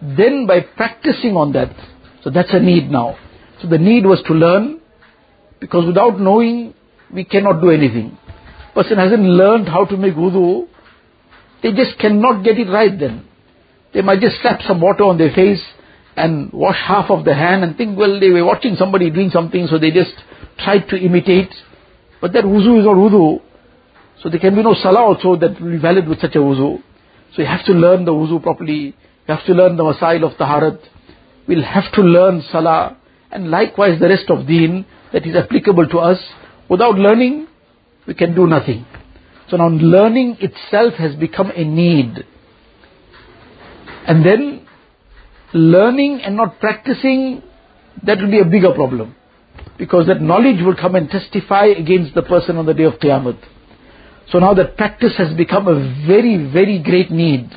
Then 0.03 0.47
by 0.47 0.61
practicing 0.61 1.37
on 1.37 1.53
that, 1.53 1.75
so 2.23 2.31
that's 2.31 2.53
a 2.53 2.61
need 2.61 2.91
now. 2.91 3.17
So 3.63 3.69
the 3.69 3.79
need 3.79 4.05
was 4.05 4.23
to 4.27 4.35
learn, 4.35 4.81
because 5.61 5.87
without 5.87 6.21
knowing, 6.21 6.75
we 7.13 7.25
cannot 7.25 7.61
do 7.61 7.71
anything. 7.71 8.19
Person 8.75 8.99
hasn't 8.99 9.23
learned 9.23 9.69
how 9.69 9.85
to 9.87 9.97
make 9.97 10.15
wudu, 10.15 10.69
they 11.63 11.73
just 11.73 11.99
cannot 11.99 12.45
get 12.45 12.59
it 12.59 12.69
right 12.69 12.99
then. 12.99 13.25
They 13.93 14.03
might 14.03 14.21
just 14.21 14.41
slap 14.43 14.61
some 14.63 14.81
water 14.81 15.05
on 15.05 15.19
their 15.19 15.33
face 15.33 15.63
and 16.17 16.53
wash 16.53 16.79
half 16.79 17.11
of 17.11 17.25
the 17.25 17.35
hand 17.35 17.65
and 17.65 17.77
think, 17.77 17.99
well, 17.99 18.19
they 18.21 18.31
were 18.31 18.45
watching 18.45 18.77
somebody 18.77 19.11
doing 19.11 19.31
something, 19.31 19.67
so 19.67 19.79
they 19.79 19.91
just 19.91 20.15
tried 20.59 20.89
to 20.89 20.97
imitate. 20.97 21.53
But 22.21 22.33
that 22.33 22.45
wuzu 22.45 22.81
is 22.81 22.85
not 22.85 22.97
wuzu. 22.97 23.41
So 24.23 24.31
there 24.31 24.41
can 24.41 24.55
be 24.55 24.63
no 24.63 24.75
salah 24.75 25.01
also 25.01 25.37
that 25.37 25.61
will 25.61 25.73
be 25.73 25.79
valid 25.79 26.09
with 26.09 26.21
such 26.21 26.35
a 26.35 26.39
wuzu. 26.39 26.83
So 27.35 27.43
you 27.43 27.49
have 27.49 27.65
to 27.67 27.73
learn 27.73 28.05
the 28.05 28.13
wuzu 28.13 28.43
properly. 28.43 28.97
You 29.29 29.35
have 29.35 29.45
to 29.47 29.53
learn 29.53 29.77
the 29.77 29.83
masail 29.83 30.25
of 30.25 30.39
taharat. 30.39 30.81
We'll 31.47 31.63
have 31.63 31.93
to 31.93 32.01
learn 32.03 32.43
salah. 32.51 32.97
And 33.31 33.51
likewise 33.51 34.01
the 34.01 34.09
rest 34.09 34.31
of 34.31 34.47
deen 34.47 34.87
that 35.13 35.27
is 35.27 35.37
applicable 35.37 35.89
to 35.89 35.99
us. 35.99 36.19
Without 36.69 36.97
learning, 36.97 37.47
we 38.07 38.15
can 38.15 38.35
do 38.35 38.47
nothing. 38.47 38.87
So 39.51 39.57
now 39.57 39.69
learning 39.69 40.39
itself 40.41 40.95
has 40.95 41.15
become 41.15 41.51
a 41.51 41.65
need. 41.65 42.25
And 44.07 44.25
then 44.25 44.67
learning 45.53 46.21
and 46.23 46.37
not 46.37 46.61
practicing, 46.61 47.43
that 48.05 48.19
will 48.19 48.31
be 48.31 48.41
a 48.41 48.45
bigger 48.45 48.73
problem. 48.73 49.15
Because 49.79 50.07
that 50.07 50.21
knowledge 50.21 50.63
will 50.65 50.77
come 50.77 50.95
and 50.95 51.11
testify 51.11 51.67
against 51.67 52.15
the 52.15 52.23
person 52.23 52.57
on 52.57 52.67
the 52.67 52.75
day 52.75 52.85
of 52.85 52.95
Qiyamah. 52.95 53.39
So 54.31 54.39
now 54.39 54.55
that 54.55 54.77
practice 54.77 55.13
has 55.19 55.35
become 55.37 55.69
a 55.69 56.07
very, 56.07 56.51
very 56.51 56.83
great 56.83 57.11
need. 57.11 57.51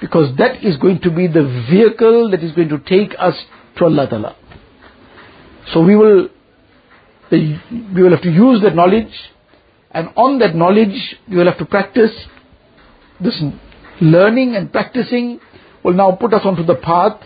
Because 0.00 0.36
that 0.36 0.62
is 0.64 0.76
going 0.76 1.00
to 1.00 1.10
be 1.10 1.26
the 1.26 1.64
vehicle 1.70 2.30
that 2.30 2.42
is 2.42 2.52
going 2.52 2.68
to 2.68 2.78
take 2.78 3.14
us 3.18 3.34
to 3.78 3.84
Allah 3.84 4.08
Ta'ala. 4.08 4.36
So 5.72 5.82
we 5.82 5.96
will 5.96 6.28
we 7.30 8.02
will 8.02 8.10
have 8.10 8.22
to 8.22 8.30
use 8.30 8.62
that 8.62 8.76
knowledge, 8.76 9.12
and 9.90 10.08
on 10.16 10.38
that 10.40 10.54
knowledge, 10.54 11.16
you 11.26 11.38
will 11.38 11.46
have 11.46 11.58
to 11.58 11.64
practice. 11.64 12.10
This 13.20 13.40
learning 14.00 14.56
and 14.56 14.70
practicing 14.70 15.40
will 15.82 15.94
now 15.94 16.12
put 16.12 16.34
us 16.34 16.42
onto 16.44 16.64
the 16.64 16.74
path 16.74 17.20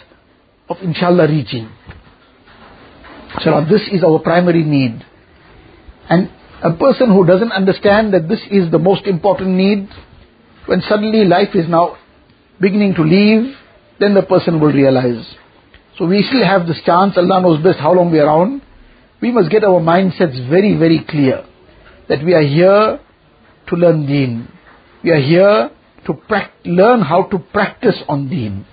of 0.69 0.77
inshallah 0.83 1.29
reaching. 1.29 1.69
So 3.43 3.65
this 3.69 3.83
is 3.93 4.05
our 4.05 4.19
primary 4.19 4.63
need. 4.63 5.05
And 6.09 6.31
a 6.63 6.73
person 6.73 7.11
who 7.11 7.27
doesn't 7.27 7.53
understand 7.53 8.13
that 8.15 8.29
this 8.29 8.41
is 8.51 8.71
the 8.71 8.79
most 8.79 9.07
important 9.07 9.51
need, 9.51 9.89
when 10.67 10.83
suddenly 10.83 11.25
life 11.25 11.55
is 11.55 11.69
now 11.69 11.97
beginning 12.61 12.95
to 12.95 13.03
leave, 13.03 13.57
then 13.99 14.15
the 14.15 14.23
person 14.23 14.61
will 14.61 14.73
realize. 14.73 15.25
So 15.99 16.07
we 16.07 16.23
still 16.23 16.45
have 16.45 16.67
this 16.67 16.81
chance, 16.85 17.17
Allah 17.17 17.41
knows 17.41 17.63
best 17.63 17.79
how 17.79 17.93
long 17.93 18.11
we 18.13 18.19
are 18.21 18.27
around 18.27 18.63
we 19.21 19.31
must 19.31 19.51
get 19.51 19.65
our 19.65 19.81
mindsets 19.81 20.49
very, 20.49 20.77
very 20.77 21.05
clear 21.09 21.45
that 22.11 22.25
we 22.25 22.35
are 22.35 22.43
here 22.43 23.01
to 23.69 23.77
learn 23.77 24.05
deen. 24.05 24.49
We 25.05 25.11
are 25.13 25.23
here 25.23 25.71
to 26.07 26.19
learn 26.65 27.03
how 27.03 27.23
to 27.31 27.39
practice 27.39 28.03
on 28.09 28.29
deen. 28.29 28.67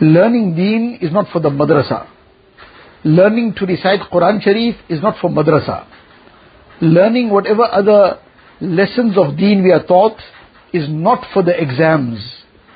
Learning 0.00 0.56
deen 0.56 0.98
is 1.02 1.12
not 1.12 1.28
for 1.30 1.40
the 1.40 1.50
madrasa. 1.50 2.08
Learning 3.04 3.54
to 3.58 3.66
recite 3.66 4.00
Quran 4.10 4.40
Sharif 4.42 4.74
is 4.88 5.02
not 5.02 5.18
for 5.20 5.28
madrasa. 5.28 5.86
Learning 6.80 7.28
whatever 7.28 7.64
other 7.64 8.18
lessons 8.60 9.18
of 9.18 9.36
deen 9.36 9.62
we 9.62 9.70
are 9.70 9.84
taught 9.84 10.16
is 10.72 10.88
not 10.88 11.26
for 11.34 11.42
the 11.42 11.60
exams. 11.60 12.18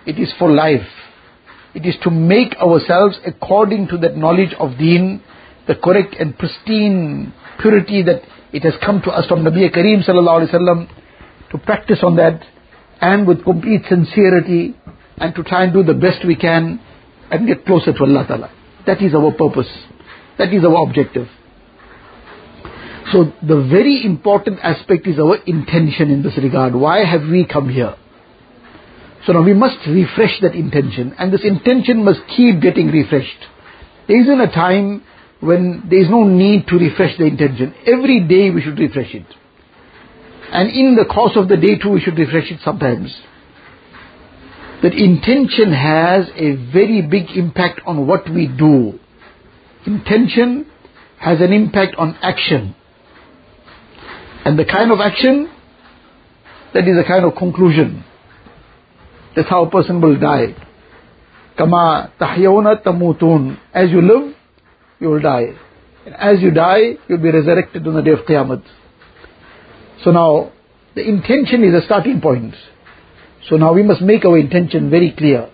It 0.07 0.19
is 0.19 0.31
for 0.39 0.53
life. 0.53 0.87
It 1.75 1.87
is 1.87 1.97
to 2.03 2.11
make 2.11 2.55
ourselves 2.57 3.19
according 3.27 3.89
to 3.89 3.99
that 3.99 4.15
knowledge 4.15 4.55
of 4.61 4.77
deen 4.77 5.23
the 5.67 5.75
correct 5.75 6.15
and 6.19 6.37
pristine 6.39 7.33
purity 7.61 8.03
that 8.03 8.23
it 8.53 8.63
has 8.63 8.75
come 8.85 9.03
to 9.03 9.11
us 9.11 9.27
from 9.27 9.41
Nabi 9.41 9.71
Kareem 9.75 10.05
sallallahu 10.05 10.49
alaihi 10.49 10.55
wasallam 10.55 10.89
to 11.51 11.59
practice 11.59 11.99
on 12.03 12.17
that 12.17 12.43
and 13.01 13.27
with 13.27 13.45
complete 13.45 13.83
sincerity 13.89 14.77
and 15.19 15.35
to 15.35 15.43
try 15.43 15.65
and 15.65 15.73
do 15.73 15.83
the 15.83 15.95
best 15.95 16.25
we 16.27 16.37
can 16.37 16.81
and 17.31 17.47
get 17.47 17.65
closer 17.67 17.93
to 17.93 18.01
Allah 18.05 18.25
Ta'ala. 18.27 18.51
That 18.87 19.03
is 19.03 19.15
our 19.15 19.33
purpose. 19.33 19.69
That 20.39 20.53
is 20.53 20.65
our 20.65 20.83
objective. 20.83 21.29
So 23.13 23.33
the 23.43 23.67
very 23.71 24.05
important 24.05 24.61
aspect 24.63 25.07
is 25.07 25.19
our 25.19 25.37
intention 25.47 26.11
in 26.11 26.23
this 26.23 26.37
regard. 26.37 26.75
Why 26.75 27.05
have 27.05 27.23
we 27.23 27.47
come 27.47 27.69
here? 27.69 27.97
So 29.27 29.33
now 29.33 29.43
we 29.43 29.55
must 29.55 29.79
refresh 29.87 30.41
that 30.43 30.55
intention 30.55 31.15
and 31.19 31.33
this 31.33 31.45
intention 31.45 32.05
must 32.05 32.21
keep 32.37 32.61
getting 32.61 32.89
refreshed. 32.89 33.45
There 34.07 34.21
isn't 34.21 34.41
a 34.41 34.51
time 34.51 35.05
when 35.40 35.87
there 35.88 36.01
is 36.01 36.11
no 36.11 36.24
need 36.24 36.66
to 36.68 36.77
refresh 36.77 37.16
the 37.16 37.24
intention. 37.24 37.74
Every 37.87 38.20
day 38.27 38.51
we 38.51 38.62
should 38.62 38.79
refresh 38.79 39.14
it. 39.14 39.27
And 40.51 40.70
in 40.70 40.96
the 40.96 41.05
course 41.05 41.33
of 41.37 41.48
the 41.48 41.57
day 41.57 41.79
too 41.79 41.90
we 41.90 42.01
should 42.01 42.18
refresh 42.18 42.51
it 42.51 42.61
sometimes. 42.64 43.14
That 44.83 44.94
intention 44.94 45.72
has 45.72 46.29
a 46.35 46.55
very 46.72 47.03
big 47.03 47.31
impact 47.37 47.81
on 47.87 48.07
what 48.07 48.29
we 48.29 48.46
do. 48.46 48.98
Intention 49.87 50.66
has 51.18 51.40
an 51.40 51.53
impact 51.53 51.96
on 51.96 52.16
action. 52.22 52.74
And 54.44 54.59
the 54.59 54.64
kind 54.64 54.92
of 54.92 55.01
action, 55.01 55.51
that 56.74 56.87
is 56.87 56.96
a 56.96 57.07
kind 57.07 57.24
of 57.24 57.35
conclusion. 57.37 58.05
That's 59.35 59.48
how 59.48 59.64
a 59.64 59.70
person 59.70 60.01
will 60.01 60.18
die. 60.18 60.55
Kama 61.57 62.12
tahyawna 62.20 62.83
tamutun. 62.83 63.59
As 63.74 63.90
you 63.90 64.01
live, 64.01 64.35
you 65.01 65.09
will 65.09 65.21
die. 65.21 65.55
And 66.07 66.15
as 66.15 66.41
you 66.41 66.51
die, 66.51 66.95
you'll 67.09 67.19
be 67.23 67.31
resurrected 67.31 67.87
on 67.87 67.95
the 67.95 68.03
day 68.03 68.13
of 68.13 68.21
Qiyamah. 68.21 68.63
So 70.05 70.11
now, 70.11 70.53
the 70.95 71.07
intention 71.07 71.65
is 71.65 71.75
a 71.75 71.85
starting 71.85 72.21
point. 72.21 72.55
So 73.49 73.57
now 73.57 73.73
we 73.73 73.83
must 73.83 74.01
make 74.03 74.25
our 74.25 74.39
intention 74.39 74.91
very 74.91 75.13
clear. 75.17 75.49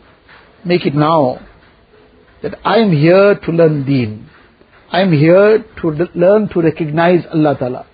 make 0.65 0.87
it 0.87 0.95
now 0.95 1.39
that 2.43 2.55
I 2.65 2.79
am 2.79 2.93
here 2.93 3.35
to 3.35 3.53
learn 3.53 3.85
deen. 3.85 4.29
I 4.91 5.01
am 5.01 5.13
here 5.13 5.65
to 5.81 5.89
learn 6.15 6.49
to 6.51 6.61
recognize 6.61 7.25
Allah 7.33 7.57
Ta'ala. 7.59 7.87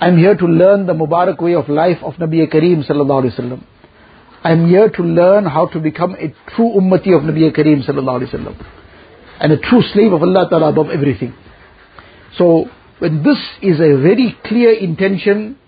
I 0.00 0.08
am 0.08 0.18
here 0.18 0.36
to 0.36 0.46
learn 0.46 0.86
the 0.86 0.94
Mubarak 0.94 1.40
way 1.40 1.54
of 1.54 1.68
life 1.68 1.98
of 2.02 2.14
Nabi 2.14 2.46
Kareem 2.52 2.88
Sallallahu 2.88 3.24
Alaihi 3.24 3.38
Wasallam. 3.38 3.64
I 4.44 4.52
am 4.52 4.68
here 4.68 4.88
to 4.90 5.02
learn 5.02 5.44
how 5.46 5.66
to 5.66 5.78
become 5.80 6.14
a 6.14 6.34
true 6.54 6.72
ummati 6.76 7.16
of 7.16 7.22
Nabi 7.22 7.54
Kareem 7.56 7.84
Sallallahu 7.88 8.22
Alaihi 8.22 8.34
Wasallam. 8.34 8.81
And 9.42 9.52
a 9.52 9.58
true 9.58 9.82
slave 9.92 10.12
of 10.12 10.22
Allah 10.22 10.46
Ta'ala 10.48 10.68
above 10.68 10.90
everything. 10.90 11.34
So, 12.38 12.66
when 13.00 13.24
this 13.24 13.38
is 13.60 13.80
a 13.80 14.00
very 14.00 14.36
clear 14.44 14.72
intention, 14.72 15.58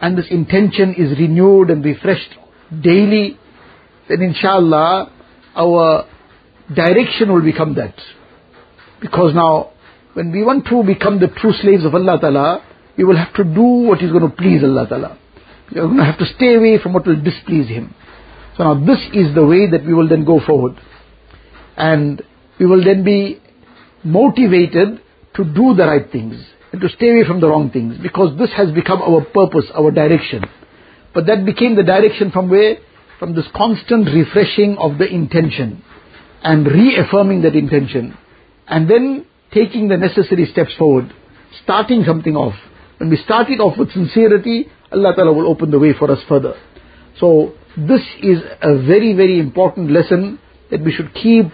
and 0.00 0.18
this 0.18 0.26
intention 0.30 0.94
is 0.98 1.16
renewed 1.16 1.70
and 1.70 1.84
refreshed 1.84 2.34
daily, 2.82 3.38
then 4.08 4.20
inshallah, 4.20 5.12
our 5.54 6.08
direction 6.74 7.32
will 7.32 7.42
become 7.42 7.76
that. 7.76 7.94
Because 9.00 9.32
now, 9.32 9.70
when 10.14 10.32
we 10.32 10.42
want 10.42 10.66
to 10.66 10.82
become 10.82 11.20
the 11.20 11.28
true 11.28 11.52
slaves 11.62 11.84
of 11.84 11.94
Allah 11.94 12.18
Ta'ala, 12.20 12.64
we 12.96 13.04
will 13.04 13.16
have 13.16 13.32
to 13.34 13.44
do 13.44 13.62
what 13.62 14.02
is 14.02 14.10
going 14.10 14.28
to 14.28 14.36
please 14.36 14.64
Allah 14.64 14.88
Ta'ala. 14.88 15.18
We 15.72 15.80
are 15.80 15.84
going 15.84 15.98
to 15.98 16.04
have 16.04 16.18
to 16.18 16.26
stay 16.34 16.56
away 16.56 16.78
from 16.82 16.94
what 16.94 17.06
will 17.06 17.22
displease 17.22 17.68
Him. 17.68 17.94
So 18.56 18.64
now 18.64 18.84
this 18.84 18.98
is 19.14 19.36
the 19.36 19.46
way 19.46 19.70
that 19.70 19.86
we 19.86 19.94
will 19.94 20.08
then 20.08 20.24
go 20.24 20.40
forward. 20.44 20.74
And 21.76 22.22
we 22.60 22.66
will 22.66 22.84
then 22.84 23.02
be 23.02 23.40
motivated 24.04 25.00
to 25.34 25.44
do 25.44 25.74
the 25.74 25.86
right 25.86 26.12
things 26.12 26.36
and 26.72 26.80
to 26.80 26.88
stay 26.90 27.10
away 27.10 27.24
from 27.26 27.40
the 27.40 27.48
wrong 27.48 27.70
things 27.70 27.96
because 28.02 28.38
this 28.38 28.50
has 28.56 28.70
become 28.70 29.00
our 29.00 29.24
purpose, 29.24 29.64
our 29.74 29.90
direction. 29.90 30.44
But 31.14 31.26
that 31.26 31.44
became 31.44 31.74
the 31.74 31.82
direction 31.82 32.30
from 32.30 32.50
where? 32.50 32.76
From 33.18 33.34
this 33.34 33.46
constant 33.56 34.06
refreshing 34.14 34.76
of 34.78 34.98
the 34.98 35.08
intention 35.08 35.82
and 36.42 36.66
reaffirming 36.66 37.42
that 37.42 37.56
intention 37.56 38.16
and 38.68 38.88
then 38.88 39.26
taking 39.52 39.88
the 39.88 39.96
necessary 39.96 40.46
steps 40.52 40.74
forward, 40.78 41.12
starting 41.64 42.04
something 42.06 42.36
off. 42.36 42.54
When 42.98 43.08
we 43.08 43.16
start 43.16 43.48
it 43.48 43.60
off 43.60 43.78
with 43.78 43.92
sincerity, 43.92 44.68
Allah 44.92 45.14
Ta'ala 45.16 45.32
will 45.32 45.48
open 45.48 45.70
the 45.70 45.78
way 45.78 45.94
for 45.98 46.10
us 46.10 46.20
further. 46.28 46.54
So 47.18 47.54
this 47.76 48.02
is 48.22 48.38
a 48.60 48.76
very, 48.86 49.14
very 49.14 49.38
important 49.38 49.90
lesson 49.90 50.38
that 50.70 50.84
we 50.84 50.92
should 50.92 51.14
keep 51.14 51.46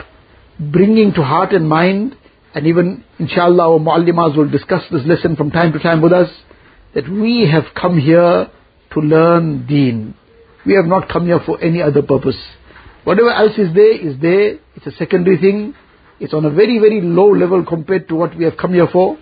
bringing 0.58 1.12
to 1.14 1.22
heart 1.22 1.52
and 1.52 1.68
mind 1.68 2.16
and 2.54 2.66
even 2.66 3.04
inshallah 3.18 3.72
our 3.72 3.78
muallimas 3.78 4.36
will 4.36 4.48
discuss 4.48 4.82
this 4.90 5.04
lesson 5.04 5.36
from 5.36 5.50
time 5.50 5.72
to 5.72 5.78
time 5.78 6.00
with 6.00 6.12
us 6.12 6.30
that 6.94 7.08
we 7.08 7.46
have 7.50 7.64
come 7.74 7.98
here 7.98 8.50
to 8.92 9.00
learn 9.00 9.66
deen. 9.66 10.14
We 10.64 10.74
have 10.74 10.86
not 10.86 11.08
come 11.08 11.26
here 11.26 11.40
for 11.44 11.62
any 11.62 11.82
other 11.82 12.02
purpose. 12.02 12.38
Whatever 13.04 13.30
else 13.30 13.52
is 13.58 13.74
there 13.74 13.92
is 13.92 14.18
there. 14.20 14.58
It's 14.74 14.86
a 14.86 14.92
secondary 14.92 15.36
thing. 15.38 15.74
It's 16.18 16.32
on 16.32 16.44
a 16.44 16.50
very, 16.50 16.78
very 16.78 17.02
low 17.02 17.28
level 17.28 17.64
compared 17.64 18.08
to 18.08 18.14
what 18.14 18.36
we 18.36 18.44
have 18.44 18.56
come 18.56 18.72
here 18.72 18.88
for. 18.90 19.18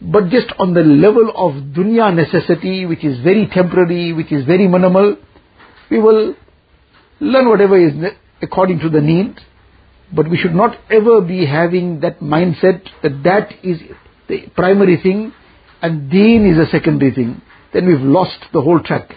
But 0.00 0.28
just 0.28 0.52
on 0.58 0.74
the 0.74 0.82
level 0.82 1.32
of 1.34 1.54
dunya 1.74 2.14
necessity, 2.14 2.86
which 2.86 3.04
is 3.04 3.18
very 3.22 3.46
temporary, 3.46 4.12
which 4.12 4.30
is 4.30 4.44
very 4.44 4.68
minimal, 4.68 5.16
we 5.90 5.98
will 5.98 6.34
learn 7.20 7.48
whatever 7.48 7.78
is 7.78 7.92
according 8.42 8.80
to 8.80 8.90
the 8.90 9.00
need. 9.00 9.36
But 10.14 10.28
we 10.28 10.36
should 10.36 10.54
not 10.54 10.76
ever 10.90 11.20
be 11.20 11.46
having 11.46 12.00
that 12.00 12.20
mindset 12.20 12.82
that 13.02 13.22
that 13.24 13.52
is 13.64 13.80
the 14.28 14.46
primary 14.54 14.98
thing 15.02 15.32
and 15.80 16.10
deen 16.10 16.46
is 16.46 16.58
a 16.58 16.70
secondary 16.70 17.12
thing. 17.12 17.42
Then 17.72 17.86
we've 17.86 18.00
lost 18.00 18.38
the 18.52 18.60
whole 18.60 18.80
track. 18.80 19.14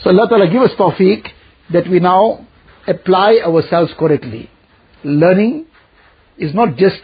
So 0.00 0.10
Allah 0.10 0.28
Ta'ala 0.28 0.48
give 0.50 0.62
us 0.62 0.70
tawfiq 0.78 1.26
that 1.72 1.88
we 1.88 1.98
now 1.98 2.46
apply 2.86 3.40
ourselves 3.44 3.92
correctly. 3.98 4.50
Learning 5.02 5.66
is 6.38 6.54
not 6.54 6.76
just 6.76 7.00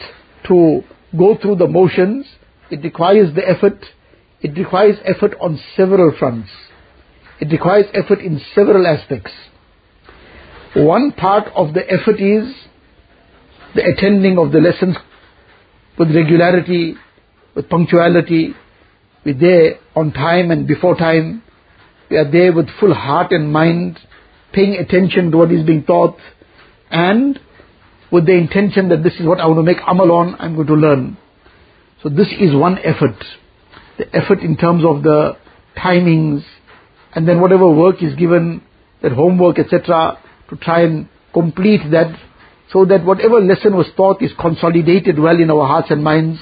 to 0.49 0.83
go 1.17 1.37
through 1.41 1.57
the 1.57 1.67
motions, 1.67 2.27
it 2.71 2.83
requires 2.85 3.35
the 3.35 3.47
effort. 3.49 3.85
It 4.41 4.57
requires 4.57 4.97
effort 5.05 5.35
on 5.41 5.61
several 5.77 6.15
fronts. 6.19 6.51
It 7.41 7.51
requires 7.51 7.87
effort 7.95 8.21
in 8.21 8.41
several 8.55 8.87
aspects. 8.87 9.33
One 10.75 11.13
part 11.13 11.49
of 11.55 11.75
the 11.75 11.81
effort 11.81 12.21
is 12.21 12.55
the 13.75 13.85
attending 13.85 14.39
of 14.39 14.53
the 14.53 14.59
lessons 14.59 14.97
with 15.99 16.15
regularity, 16.15 16.95
with 17.57 17.69
punctuality. 17.69 18.55
We're 19.25 19.35
there 19.35 19.79
on 19.97 20.13
time 20.13 20.51
and 20.51 20.69
before 20.69 20.97
time. 20.97 21.43
We 22.09 22.17
are 22.19 22.31
there 22.31 22.53
with 22.53 22.69
full 22.79 22.95
heart 22.95 23.33
and 23.33 23.53
mind 23.53 23.99
paying 24.53 24.75
attention 24.75 25.33
to 25.33 25.39
what 25.39 25.51
is 25.53 25.67
being 25.67 25.85
taught 25.85 26.19
and 26.91 27.39
with 28.11 28.27
the 28.27 28.33
intention 28.33 28.89
that 28.89 29.03
this 29.03 29.15
is 29.15 29.27
what 29.27 29.41
I 29.41 29.47
want 29.47 29.59
to 29.59 29.63
make 29.63 29.79
amal 29.87 30.11
on, 30.13 30.37
I'm 30.39 30.55
going 30.57 30.67
to 30.67 30.75
learn. 30.75 31.17
So 32.03 32.09
this 32.09 32.29
is 32.41 32.55
one 32.55 32.79
effort. 32.79 33.17
The 33.99 34.07
effort 34.15 34.41
in 34.41 34.57
terms 34.57 34.85
of 34.85 35.03
the 35.03 35.37
timings 35.77 36.43
and 37.15 37.29
then 37.29 37.41
whatever 37.41 37.69
work 37.71 38.03
is 38.03 38.15
given, 38.15 38.63
that 39.03 39.13
homework, 39.13 39.59
etc., 39.59 40.19
to 40.51 40.57
try 40.57 40.83
and 40.83 41.09
complete 41.33 41.81
that 41.91 42.15
so 42.73 42.85
that 42.85 43.05
whatever 43.05 43.41
lesson 43.41 43.77
was 43.77 43.87
taught 43.97 44.23
is 44.23 44.31
consolidated 44.39 45.19
well 45.19 45.41
in 45.41 45.51
our 45.51 45.67
hearts 45.67 45.91
and 45.91 46.05
minds. 46.05 46.39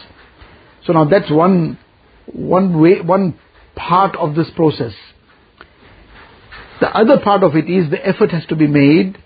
So 0.84 0.92
now 0.92 1.04
that's 1.04 1.30
one, 1.30 1.78
one 2.26 2.80
way, 2.80 3.00
one 3.00 3.38
part 3.76 4.16
of 4.16 4.34
this 4.34 4.48
process. 4.56 4.92
The 6.80 6.88
other 6.88 7.18
part 7.18 7.42
of 7.42 7.56
it 7.56 7.68
is 7.68 7.90
the 7.90 8.06
effort 8.06 8.30
has 8.30 8.46
to 8.46 8.56
be 8.56 8.66
made 8.66 9.18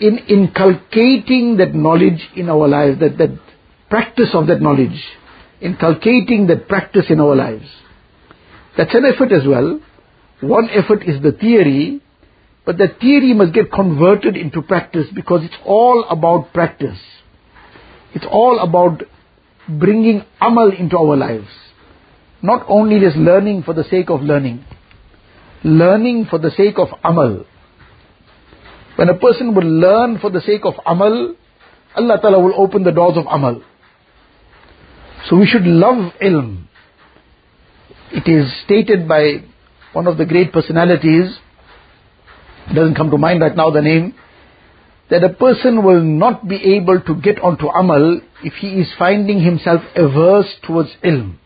in 0.00 0.18
inculcating 0.18 1.58
that 1.58 1.74
knowledge 1.74 2.28
in 2.34 2.48
our 2.48 2.66
lives, 2.66 2.98
that, 3.00 3.18
that 3.18 3.38
practice 3.88 4.30
of 4.34 4.48
that 4.48 4.60
knowledge, 4.60 5.00
inculcating 5.60 6.48
that 6.48 6.66
practice 6.68 7.06
in 7.08 7.20
our 7.20 7.36
lives. 7.36 7.66
That's 8.76 8.94
an 8.94 9.04
effort 9.04 9.32
as 9.32 9.46
well. 9.46 9.80
One 10.40 10.68
effort 10.70 11.04
is 11.06 11.22
the 11.22 11.32
theory, 11.32 12.01
but 12.64 12.78
the 12.78 12.88
theory 13.00 13.34
must 13.34 13.52
get 13.52 13.72
converted 13.72 14.36
into 14.36 14.62
practice 14.62 15.06
because 15.14 15.44
it's 15.44 15.56
all 15.64 16.04
about 16.08 16.52
practice. 16.52 16.98
It's 18.14 18.26
all 18.30 18.58
about 18.60 19.02
bringing 19.68 20.24
amal 20.40 20.70
into 20.72 20.96
our 20.96 21.16
lives. 21.16 21.48
Not 22.40 22.64
only 22.68 23.00
just 23.00 23.16
learning 23.16 23.62
for 23.62 23.74
the 23.74 23.84
sake 23.84 24.10
of 24.10 24.20
learning 24.22 24.64
learning 25.64 26.26
for 26.28 26.38
the 26.38 26.50
sake 26.50 26.78
of 26.78 26.88
amal. 27.04 27.44
When 28.96 29.08
a 29.08 29.14
person 29.14 29.54
will 29.54 29.66
learn 29.66 30.18
for 30.18 30.30
the 30.30 30.40
sake 30.40 30.62
of 30.64 30.74
amal, 30.84 31.34
Allah 31.94 32.18
Ta'ala 32.20 32.40
will 32.40 32.54
open 32.56 32.84
the 32.84 32.92
doors 32.92 33.16
of 33.16 33.26
amal. 33.30 33.62
So 35.28 35.36
we 35.36 35.46
should 35.46 35.64
love 35.64 36.12
ilm. 36.20 36.64
It 38.12 38.28
is 38.28 38.52
stated 38.64 39.08
by 39.08 39.44
one 39.92 40.06
of 40.06 40.18
the 40.18 40.26
great 40.26 40.52
personalities, 40.52 41.36
doesn't 42.68 42.94
come 42.94 43.10
to 43.10 43.18
mind 43.18 43.40
right 43.40 43.56
now 43.56 43.70
the 43.70 43.82
name, 43.82 44.14
that 45.10 45.22
a 45.24 45.28
person 45.28 45.84
will 45.84 46.02
not 46.02 46.48
be 46.48 46.76
able 46.76 47.00
to 47.00 47.14
get 47.20 47.38
onto 47.40 47.66
amal 47.66 48.20
if 48.42 48.54
he 48.54 48.68
is 48.80 48.88
finding 48.98 49.40
himself 49.40 49.82
averse 49.94 50.48
towards 50.62 50.90
ilm. 51.04 51.36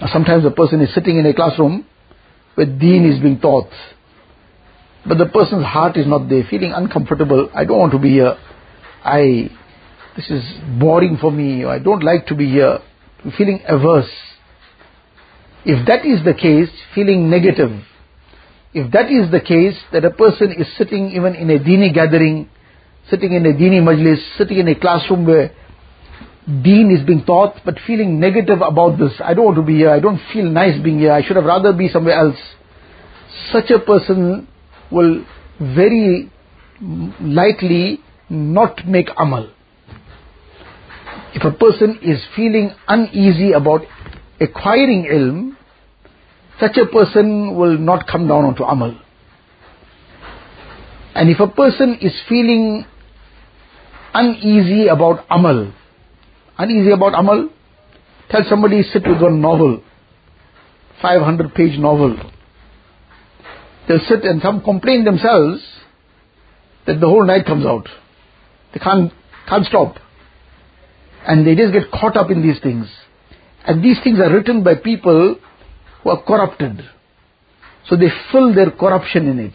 Now 0.00 0.08
sometimes 0.12 0.44
a 0.44 0.50
person 0.50 0.80
is 0.80 0.94
sitting 0.94 1.18
in 1.18 1.26
a 1.26 1.34
classroom 1.34 1.86
where 2.54 2.66
deen 2.66 3.04
is 3.04 3.20
being 3.20 3.40
taught. 3.40 3.70
But 5.06 5.18
the 5.18 5.26
person's 5.26 5.66
heart 5.66 5.96
is 5.96 6.06
not 6.06 6.28
there, 6.28 6.44
feeling 6.48 6.72
uncomfortable. 6.72 7.50
I 7.54 7.64
don't 7.64 7.78
want 7.78 7.92
to 7.92 7.98
be 7.98 8.10
here. 8.10 8.36
I, 9.04 9.50
this 10.16 10.30
is 10.30 10.42
boring 10.80 11.18
for 11.20 11.30
me. 11.30 11.64
I 11.64 11.78
don't 11.78 12.02
like 12.02 12.26
to 12.28 12.34
be 12.34 12.48
here. 12.48 12.78
Feeling 13.36 13.60
averse. 13.68 14.10
If 15.66 15.86
that 15.86 16.06
is 16.06 16.24
the 16.24 16.34
case, 16.34 16.70
feeling 16.94 17.28
negative. 17.28 17.72
If 18.74 18.90
that 18.92 19.10
is 19.10 19.30
the 19.30 19.40
case, 19.40 19.76
that 19.92 20.04
a 20.04 20.10
person 20.10 20.52
is 20.52 20.66
sitting 20.76 21.12
even 21.12 21.36
in 21.36 21.48
a 21.48 21.58
dini 21.60 21.94
gathering, 21.94 22.48
sitting 23.08 23.32
in 23.32 23.46
a 23.46 23.52
dini 23.52 23.80
majlis, 23.80 24.18
sitting 24.36 24.58
in 24.58 24.68
a 24.68 24.74
classroom 24.74 25.26
where 25.26 25.52
deen 26.46 26.90
is 26.90 27.06
being 27.06 27.24
taught, 27.24 27.54
but 27.64 27.76
feeling 27.86 28.18
negative 28.18 28.60
about 28.60 28.98
this. 28.98 29.12
I 29.22 29.32
don't 29.32 29.44
want 29.44 29.56
to 29.56 29.62
be 29.62 29.76
here. 29.76 29.90
I 29.90 30.00
don't 30.00 30.20
feel 30.32 30.44
nice 30.44 30.82
being 30.82 30.98
here. 30.98 31.12
I 31.12 31.22
should 31.22 31.36
have 31.36 31.44
rather 31.44 31.72
be 31.72 31.88
somewhere 31.88 32.18
else. 32.18 32.36
Such 33.52 33.70
a 33.70 33.78
person 33.78 34.48
will 34.90 35.24
very 35.60 36.30
likely 37.20 38.00
not 38.28 38.86
make 38.86 39.08
amal. 39.16 39.50
If 41.34 41.44
a 41.44 41.52
person 41.52 41.98
is 42.02 42.20
feeling 42.34 42.72
uneasy 42.88 43.52
about 43.52 43.82
acquiring 44.40 45.06
ilm, 45.10 45.56
such 46.60 46.76
a 46.76 46.86
person 46.86 47.56
will 47.56 47.78
not 47.78 48.06
come 48.06 48.28
down 48.28 48.44
onto 48.44 48.62
amal. 48.62 48.96
And 51.14 51.30
if 51.30 51.40
a 51.40 51.48
person 51.48 51.98
is 52.00 52.12
feeling 52.28 52.84
uneasy 54.12 54.88
about 54.88 55.24
amal, 55.30 55.72
uneasy 56.58 56.90
about 56.90 57.18
amal, 57.18 57.50
tell 58.30 58.42
somebody 58.48 58.82
sit 58.82 59.06
with 59.06 59.20
one 59.20 59.40
novel, 59.40 59.82
500 61.02 61.54
page 61.54 61.78
novel. 61.78 62.16
They'll 63.86 64.00
sit 64.08 64.24
and 64.24 64.40
some 64.40 64.62
complain 64.62 65.04
themselves 65.04 65.62
that 66.86 67.00
the 67.00 67.06
whole 67.06 67.24
night 67.24 67.46
comes 67.46 67.66
out. 67.66 67.88
They 68.72 68.80
can't, 68.80 69.12
can't 69.48 69.66
stop. 69.66 69.96
And 71.26 71.46
they 71.46 71.54
just 71.54 71.72
get 71.72 71.90
caught 71.90 72.16
up 72.16 72.30
in 72.30 72.42
these 72.42 72.60
things. 72.62 72.86
And 73.66 73.82
these 73.82 73.98
things 74.02 74.18
are 74.18 74.32
written 74.32 74.62
by 74.62 74.74
people 74.74 75.36
who 76.04 76.10
are 76.10 76.22
corrupted. 76.22 76.84
So 77.88 77.96
they 77.96 78.08
fill 78.30 78.54
their 78.54 78.70
corruption 78.70 79.26
in 79.26 79.38
it. 79.38 79.54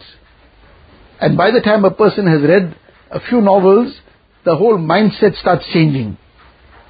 And 1.20 1.36
by 1.36 1.50
the 1.50 1.60
time 1.60 1.84
a 1.84 1.90
person 1.90 2.26
has 2.26 2.42
read 2.42 2.76
a 3.10 3.20
few 3.20 3.40
novels, 3.40 3.94
the 4.44 4.56
whole 4.56 4.78
mindset 4.78 5.38
starts 5.40 5.64
changing. 5.72 6.18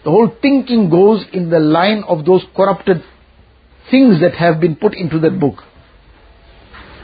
The 0.05 0.11
whole 0.11 0.35
thinking 0.41 0.89
goes 0.89 1.25
in 1.33 1.51
the 1.51 1.61
line 1.61 2.05
of 2.09 2.25
those 2.25 2.43
corrupted 2.57 3.03
things 3.91 4.21
that 4.21 4.35
have 4.35 4.61
been 4.61 4.77
put 4.77 4.95
into 4.95 5.19
that 5.21 5.39
book. 5.39 5.63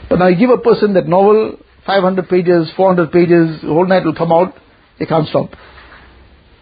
But 0.09 0.19
now 0.19 0.27
you 0.27 0.37
give 0.37 0.49
a 0.49 0.57
person 0.57 0.93
that 0.93 1.07
novel, 1.07 1.57
500 1.85 2.29
pages, 2.29 2.71
400 2.75 3.11
pages, 3.11 3.61
the 3.61 3.67
whole 3.67 3.85
night 3.85 4.05
will 4.05 4.15
come 4.15 4.31
out, 4.31 4.55
they 4.99 5.05
can't 5.05 5.27
stop. 5.27 5.51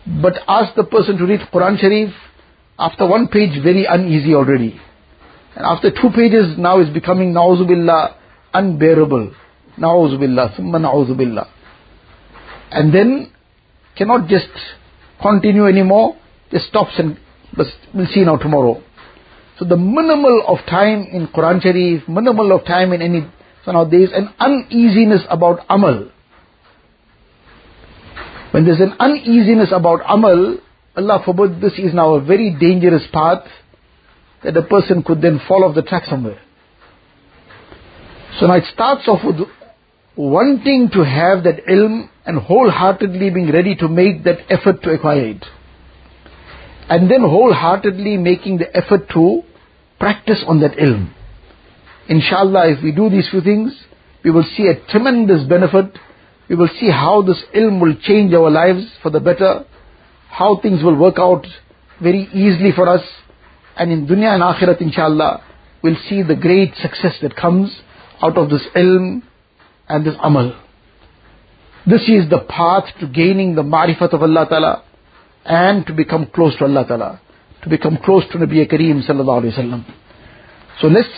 But 0.05 0.34
ask 0.47 0.75
the 0.75 0.84
person 0.84 1.17
to 1.17 1.25
read 1.25 1.41
Quran 1.53 1.79
Sharif, 1.79 2.13
after 2.77 3.08
one 3.08 3.27
page 3.27 3.62
very 3.63 3.86
uneasy 3.86 4.34
already. 4.34 4.79
And 5.56 5.65
after 5.65 5.89
two 5.89 6.10
pages 6.15 6.58
now 6.58 6.82
is 6.82 6.89
becoming 6.89 7.34
na'uzubillah 7.34 8.15
unbearable. 8.54 9.34
Na'uzubillah, 9.78 10.56
summa 10.56 10.80
na'uzubillah. 10.80 11.48
And 12.72 12.94
then 12.94 13.32
cannot 13.98 14.28
just 14.28 14.50
continue 15.22 15.65
anymore, 15.65 16.18
just 16.52 16.68
stops 16.68 16.91
and 16.98 17.18
we'll 17.58 18.08
see 18.13 18.24
now 18.26 18.36
tomorrow. 18.36 18.84
So 19.58 19.65
the 19.65 19.78
minimal 19.78 20.44
of 20.48 20.60
time 20.70 21.08
in 21.12 21.28
Quran 21.28 21.62
Sharif, 21.62 22.08
minimal 22.10 22.52
of 22.52 22.65
time 22.65 22.91
in 22.91 23.02
any, 23.02 23.26
so 23.63 23.72
now 23.72 23.86
there 23.86 24.02
is 24.02 24.10
an 24.13 24.34
uneasiness 24.39 25.22
about 25.30 25.60
amal. 25.70 26.10
When 28.52 28.65
there's 28.65 28.82
an 28.82 28.96
uneasiness 29.00 29.70
about 29.72 30.02
amal, 30.08 30.58
Allah 30.98 31.22
forbid 31.26 31.62
this 31.62 31.74
is 31.78 31.94
now 31.94 32.15
a 32.15 32.22
very 32.22 32.56
dangerous 32.60 33.04
path 33.13 33.46
that 34.45 34.55
a 34.55 34.63
person 34.63 35.03
could 35.03 35.21
then 35.21 35.41
fall 35.47 35.63
off 35.63 35.75
the 35.75 35.81
track 35.81 36.05
somewhere. 36.05 36.39
So 38.39 38.47
now 38.47 38.55
it 38.55 38.65
starts 38.73 39.08
off 39.08 39.23
with 39.23 39.47
wanting 40.15 40.89
to 40.93 41.03
have 41.03 41.43
that 41.43 41.65
ilm 41.69 42.10
and 42.25 42.39
wholeheartedly 42.39 43.29
being 43.29 43.51
ready 43.51 43.75
to 43.75 43.88
make 43.88 44.23
that 44.23 44.39
effort 44.49 44.81
to 44.84 44.91
acquire 44.91 45.25
it. 45.25 45.45
And 46.89 47.10
then 47.10 47.21
wholeheartedly 47.21 48.17
making 48.17 48.58
the 48.58 48.75
effort 48.75 49.10
to 49.13 49.41
practice 49.99 50.43
on 50.47 50.60
that 50.62 50.73
ilm. 50.73 51.12
Inshallah, 52.08 52.69
if 52.69 52.84
we 52.84 52.91
do 52.91 53.10
these 53.10 53.29
few 53.29 53.41
things, 53.41 53.73
we 54.23 54.31
will 54.31 54.45
see 54.55 54.67
a 54.67 54.79
tremendous 54.91 55.47
benefit. 55.47 55.97
We 56.49 56.55
will 56.55 56.69
see 56.79 56.91
how 56.91 57.21
this 57.23 57.43
ilm 57.55 57.81
will 57.81 57.95
change 58.01 58.34
our 58.34 58.51
lives 58.51 58.86
for 59.01 59.10
the 59.10 59.19
better, 59.19 59.65
how 60.29 60.60
things 60.62 60.84
will 60.84 60.95
work 60.95 61.15
out 61.17 61.45
very 62.01 62.29
easily 62.34 62.71
for 62.75 62.88
us. 62.88 63.01
And 63.77 63.91
in 63.91 64.07
dunya 64.07 64.33
and 64.33 64.43
akhirat, 64.43 64.81
inshallah, 64.81 65.43
we'll 65.83 65.97
see 66.09 66.23
the 66.23 66.35
great 66.35 66.75
success 66.75 67.13
that 67.21 67.35
comes 67.35 67.75
out 68.21 68.38
of 68.38 68.49
this 68.49 68.63
ilm 68.75 69.21
and 69.88 70.05
this 70.05 70.15
amal. 70.21 70.55
This 71.85 72.01
is 72.03 72.29
the 72.29 72.39
path 72.49 72.85
to 72.99 73.07
gaining 73.07 73.55
the 73.55 73.61
ma'rifat 73.61 74.13
of 74.13 74.23
Allah 74.23 74.47
Ta'ala 74.49 74.83
and 75.45 75.85
to 75.85 75.93
become 75.93 76.25
close 76.33 76.57
to 76.57 76.63
Allah 76.63 76.85
Ta'ala, 76.88 77.21
to 77.63 77.69
become 77.69 77.99
close 78.03 78.23
to 78.31 78.39
Nabi 78.39 78.67
Kareem 78.67 79.07
Sallallahu 79.07 79.43
Alaihi 79.43 79.59
Wasallam. 79.59 79.85
So 80.81 80.88
let's 80.88 81.09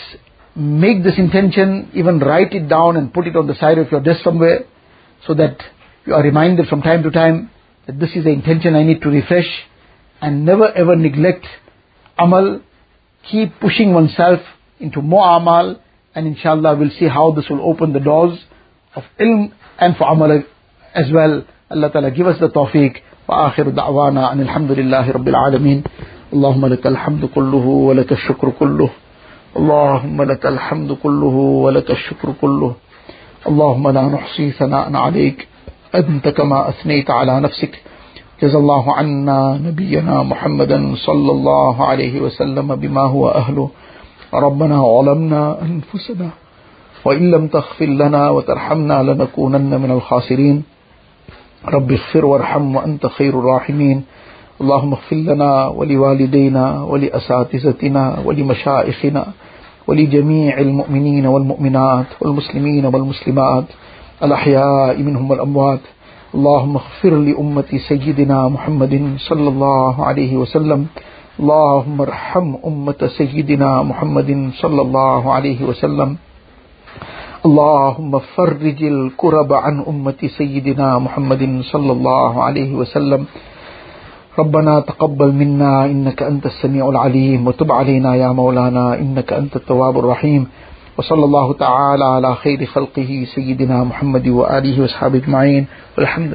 make 0.55 1.03
this 1.03 1.17
intention, 1.17 1.91
even 1.93 2.19
write 2.19 2.51
it 2.51 2.67
down 2.67 2.97
and 2.97 3.13
put 3.13 3.27
it 3.27 3.35
on 3.35 3.47
the 3.47 3.55
side 3.55 3.77
of 3.77 3.91
your 3.91 4.01
desk 4.01 4.23
somewhere 4.23 4.65
so 5.25 5.33
that 5.35 5.57
you 6.05 6.13
are 6.13 6.23
reminded 6.23 6.67
from 6.67 6.81
time 6.81 7.03
to 7.03 7.11
time 7.11 7.49
that 7.85 7.99
this 7.99 8.09
is 8.15 8.23
the 8.23 8.31
intention 8.31 8.75
I 8.75 8.83
need 8.83 9.01
to 9.03 9.09
refresh 9.09 9.47
and 10.21 10.45
never 10.45 10.71
ever 10.71 10.95
neglect 10.95 11.45
amal, 12.18 12.60
keep 13.30 13.58
pushing 13.60 13.94
oneself 13.94 14.40
into 14.80 15.00
more 15.00 15.36
amal 15.36 15.80
and 16.14 16.26
inshallah 16.26 16.76
we'll 16.76 16.90
see 16.98 17.08
how 17.08 17.32
this 17.32 17.48
will 17.48 17.62
open 17.62 17.92
the 17.92 18.00
doors 18.00 18.38
of 18.94 19.02
ilm 19.20 19.52
and 19.78 19.96
for 19.96 20.08
amal 20.10 20.42
as 20.94 21.10
well. 21.12 21.44
Allah 21.70 21.90
Ta'ala 21.90 22.10
give 22.10 22.26
us 22.26 22.38
the 22.38 22.48
tawfiq. 22.48 22.96
وآخر 23.28 23.68
دعوانا 23.68 24.32
أن 24.32 24.40
الحمد 24.40 24.72
لله 24.72 25.10
رب 25.10 25.28
العالمين 25.28 25.82
اللهم 26.32 26.66
لك 26.66 26.86
الحمد 26.86 27.24
كله 27.24 27.66
ولك 27.88 28.12
الشكر 28.12 28.50
كله 28.60 28.90
اللهم 29.56 30.22
لك 30.22 30.46
الحمد 30.46 30.92
كله 30.92 31.36
ولك 31.64 31.90
الشكر 31.90 32.32
كله 32.40 32.74
اللهم 33.46 33.88
لا 33.88 34.02
نحصي 34.02 34.50
ثناء 34.50 34.96
عليك 34.96 35.48
أنت 35.94 36.28
كما 36.28 36.68
أثنيت 36.68 37.10
على 37.10 37.40
نفسك 37.40 37.82
جزا 38.41 38.57
الله 38.57 38.93
عنا 38.93 39.57
نبينا 39.65 40.23
محمدا 40.23 40.95
صلى 40.95 41.31
الله 41.31 41.85
عليه 41.85 42.21
وسلم 42.21 42.75
بما 42.75 43.01
هو 43.01 43.29
أهله. 43.29 43.69
ربنا 44.33 44.77
ظلمنا 44.81 45.61
أنفسنا 45.61 46.29
وإن 47.05 47.31
لم 47.31 47.47
تغفر 47.47 47.85
لنا 47.85 48.29
وترحمنا 48.29 49.03
لنكونن 49.03 49.81
من 49.81 49.91
الخاسرين. 49.91 50.63
رب 51.65 51.91
اغفر 51.91 52.25
وارحم 52.25 52.75
وأنت 52.75 53.07
خير 53.07 53.39
الراحمين. 53.39 54.03
اللهم 54.61 54.91
اغفر 54.93 55.15
لنا 55.15 55.67
ولوالدينا 55.67 56.83
ولأساتذتنا 56.83 58.17
ولمشائخنا 58.25 59.25
ولجميع 59.87 60.59
المؤمنين 60.59 61.25
والمؤمنات 61.25 62.05
والمسلمين 62.21 62.85
والمسلمات. 62.85 63.65
الأحياء 64.23 64.97
منهم 64.97 65.31
والأموات. 65.31 65.79
اللهم 66.35 66.75
اغفر 66.75 67.13
لأمة 67.15 67.71
سيدنا 67.87 68.47
محمد 68.51 69.15
صلى 69.17 69.47
الله 69.47 70.05
عليه 70.05 70.37
وسلم. 70.37 70.81
اللهم 71.39 72.01
ارحم 72.01 72.47
أمة 72.67 73.01
سيدنا 73.07 73.83
محمد 73.83 74.51
صلى 74.59 74.81
الله 74.81 75.33
عليه 75.33 75.59
وسلم. 75.63 76.09
اللهم 77.47 78.11
فرج 78.35 78.79
الكرب 78.83 79.53
عن 79.53 79.75
أمة 79.87 80.21
سيدنا 80.27 80.99
محمد 80.99 81.43
صلى 81.71 81.91
الله 81.91 82.43
عليه 82.43 82.75
وسلم. 82.75 83.21
ربنا 84.39 84.79
تقبل 84.79 85.31
منا 85.31 85.85
إنك 85.85 86.19
أنت 86.23 86.45
السميع 86.45 86.89
العليم 86.89 87.47
وتب 87.47 87.71
علينا 87.71 88.15
يا 88.15 88.29
مولانا 88.35 88.99
إنك 88.99 89.33
أنت 89.33 89.55
التواب 89.55 89.95
الرحيم. 89.99 90.47
وصلی 90.97 91.23
اللہ 91.23 91.51
تعالی 91.59 92.03
علی 92.17 92.33
خیر 92.41 92.65
خلقہ 92.73 93.09
سیدنا 93.35 93.83
محمد 93.83 94.27
و 94.27 94.43
علیہ 94.45 94.81
وصحاب 94.81 95.13
اجمعین 95.13 95.63
الحمد 95.97 96.33